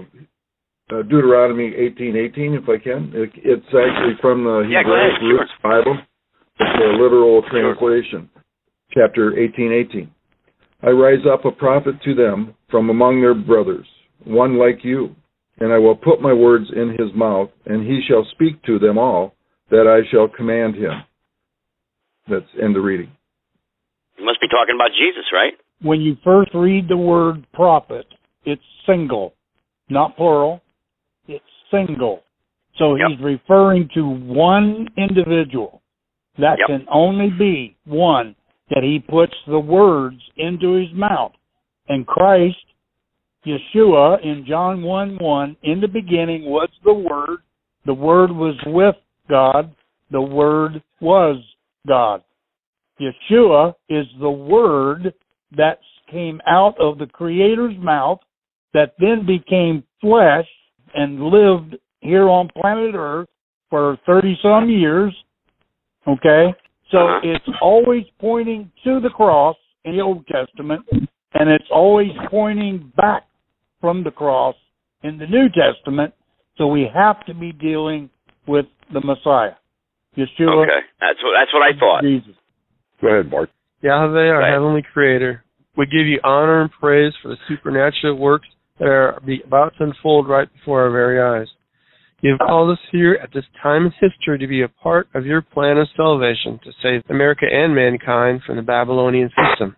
[0.91, 3.11] uh, Deuteronomy 18:18, if I can.
[3.15, 5.83] It, it's actually from the yeah, Hebraic ahead, Roots sure.
[5.83, 5.97] Bible.
[6.59, 8.29] It's a literal translation,
[8.93, 9.07] sure.
[9.07, 10.09] chapter 18:18.
[10.83, 13.85] I rise up a prophet to them from among their brothers,
[14.25, 15.15] one like you,
[15.59, 18.97] and I will put my words in his mouth, and he shall speak to them
[18.97, 19.35] all
[19.69, 20.91] that I shall command him.
[22.27, 23.11] That's end the reading.
[24.17, 25.53] You must be talking about Jesus, right?
[25.81, 28.05] When you first read the word prophet,
[28.45, 29.33] it's single,
[29.89, 30.61] not plural
[31.71, 32.21] single.
[32.77, 33.09] So yep.
[33.09, 35.81] he's referring to one individual.
[36.37, 36.67] That yep.
[36.67, 38.35] can only be one
[38.69, 41.33] that he puts the words into his mouth.
[41.89, 42.55] And Christ,
[43.45, 47.39] Yeshua, in John 1 1, in the beginning was the Word.
[47.85, 48.95] The Word was with
[49.29, 49.75] God.
[50.11, 51.37] The Word was
[51.87, 52.23] God.
[52.99, 55.13] Yeshua is the Word
[55.57, 58.19] that came out of the Creator's mouth
[58.73, 60.47] that then became flesh
[60.93, 63.29] and lived here on planet Earth
[63.69, 65.13] for 30 some years.
[66.07, 66.53] Okay?
[66.91, 67.19] So uh-huh.
[67.23, 73.23] it's always pointing to the cross in the Old Testament, and it's always pointing back
[73.79, 74.55] from the cross
[75.03, 76.13] in the New Testament.
[76.57, 78.09] So we have to be dealing
[78.47, 79.53] with the Messiah.
[80.17, 80.63] Yeshua.
[80.63, 82.03] Okay, that's what that's what I thought.
[82.03, 82.35] Jesus.
[83.01, 83.49] Go ahead, Mark.
[83.81, 85.43] Yahweh, our heavenly Creator,
[85.77, 88.47] we give you honor and praise for the supernatural works
[88.81, 91.47] that are about to unfold right before our very eyes.
[92.21, 95.25] You have called us here at this time in history to be a part of
[95.25, 99.75] your plan of salvation to save America and mankind from the Babylonian system.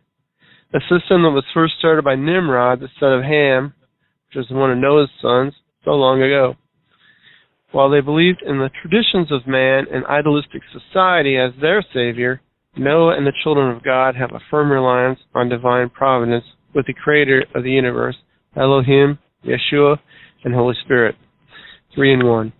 [0.74, 3.74] A system that was first started by Nimrod, the son of Ham,
[4.28, 6.56] which was one of Noah's sons, so long ago.
[7.74, 12.42] While they believed in the traditions of man and idolistic society as their savior,
[12.78, 16.94] Noah and the children of God have a firm reliance on divine providence with the
[16.94, 18.16] creator of the universe,
[18.56, 19.98] Elohim, Yeshua,
[20.44, 21.16] and Holy Spirit,
[21.94, 22.54] three in one,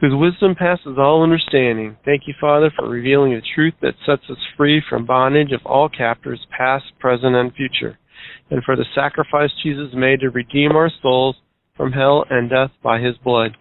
[0.00, 1.96] whose wisdom passes all understanding.
[2.04, 5.88] Thank you, Father, for revealing the truth that sets us free from bondage of all
[5.88, 7.98] captors, past, present, and future,
[8.50, 11.36] and for the sacrifice Jesus made to redeem our souls
[11.76, 13.56] from hell and death by his blood.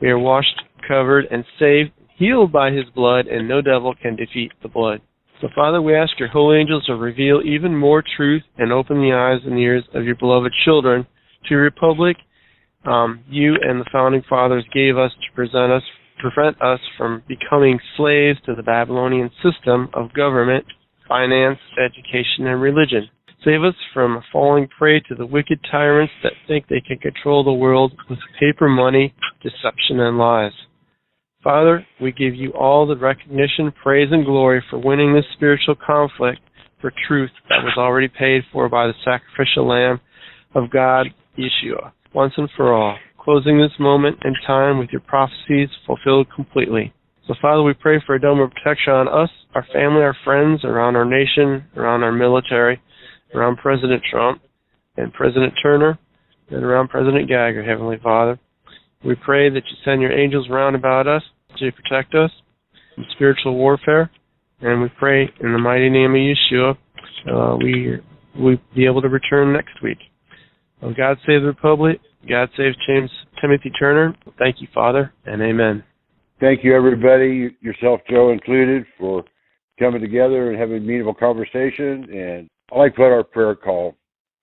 [0.00, 4.52] We are washed, covered, and saved, healed by his blood, and no devil can defeat
[4.62, 5.00] the blood.
[5.44, 9.12] So, Father, we ask your holy angels to reveal even more truth and open the
[9.12, 11.06] eyes and ears of your beloved children
[11.44, 12.16] to your republic
[12.86, 15.82] um, you and the founding fathers gave us to present us,
[16.18, 20.64] prevent us from becoming slaves to the Babylonian system of government,
[21.06, 23.06] finance, education, and religion.
[23.44, 27.52] Save us from falling prey to the wicked tyrants that think they can control the
[27.52, 30.52] world with paper money, deception, and lies.
[31.44, 36.40] Father, we give you all the recognition, praise, and glory for winning this spiritual conflict
[36.80, 40.00] for truth that was already paid for by the sacrificial lamb
[40.54, 45.68] of God, Yeshua, once and for all, closing this moment in time with your prophecies
[45.86, 46.94] fulfilled completely.
[47.26, 50.64] So, Father, we pray for a dome of protection on us, our family, our friends,
[50.64, 52.80] around our nation, around our military,
[53.34, 54.40] around President Trump
[54.96, 55.98] and President Turner,
[56.48, 58.38] and around President Geiger, Heavenly Father.
[59.04, 61.22] We pray that you send your angels round about us
[61.58, 62.30] to protect us
[62.94, 64.10] from spiritual warfare.
[64.60, 66.76] And we pray in the mighty name of Yeshua,
[67.30, 67.98] uh, we
[68.38, 69.98] we be able to return next week.
[70.80, 72.00] Well, God save the Republic.
[72.28, 74.14] God save James Timothy Turner.
[74.38, 75.84] Thank you, Father, and Amen.
[76.40, 79.24] Thank you, everybody, yourself, Joe included, for
[79.78, 82.06] coming together and having a meaningful conversation.
[82.12, 83.94] And I like what our prayer call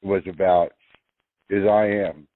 [0.01, 0.71] was about
[1.49, 2.27] is I am.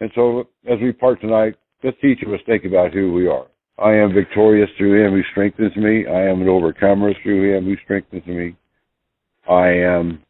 [0.00, 3.46] And so as we part tonight, let's each of us think about who we are.
[3.78, 6.06] I am victorious through him who strengthens me.
[6.06, 8.56] I am an overcomer through him who strengthens me.
[9.48, 10.22] I am,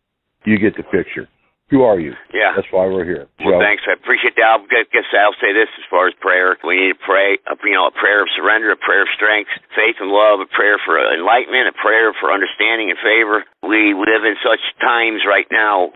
[0.44, 1.28] you get the picture.
[1.70, 2.14] Who are you?
[2.30, 2.54] Yeah.
[2.54, 3.26] That's why we're here.
[3.42, 3.62] Well, Joe?
[3.62, 3.82] thanks.
[3.90, 4.62] I appreciate that.
[4.62, 6.54] I guess I'll say this as far as prayer.
[6.62, 9.50] We need to pray, uh, you know, a prayer of surrender, a prayer of strength,
[9.74, 13.42] faith and love, a prayer for enlightenment, a prayer for understanding and favor.
[13.66, 15.90] We live in such times right now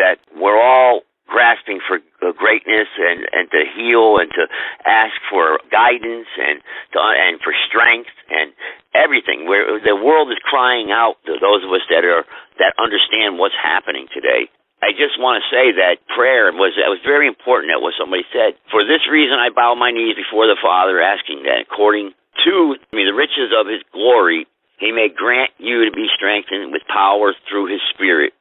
[0.00, 2.02] that we're all grasping for
[2.34, 4.44] greatness and and to heal and to
[4.84, 6.58] ask for guidance and
[6.92, 8.50] to and for strength and
[8.92, 12.26] everything where the world is crying out to those of us that are
[12.58, 14.50] that understand what's happening today
[14.80, 17.68] I just want to say that prayer was that was very important.
[17.68, 18.56] That what somebody said.
[18.72, 22.16] For this reason, I bow my knees before the Father, asking that according
[22.48, 24.48] to me the riches of His glory,
[24.80, 28.32] He may grant you to be strengthened with power through His Spirit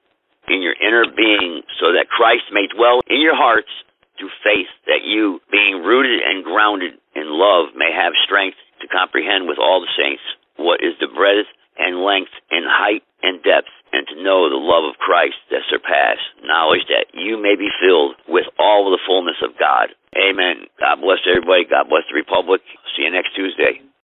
[0.49, 3.69] in your inner being, so that Christ may dwell in your hearts
[4.17, 9.47] through faith, that you, being rooted and grounded in love, may have strength to comprehend
[9.47, 10.23] with all the saints
[10.57, 11.47] what is the breadth
[11.79, 16.19] and length and height and depth, and to know the love of Christ that surpass
[16.43, 19.91] knowledge, that you may be filled with all the fullness of God.
[20.15, 20.67] Amen.
[20.79, 21.65] God bless everybody.
[21.67, 22.61] God bless the Republic.
[22.95, 23.81] See you next Tuesday.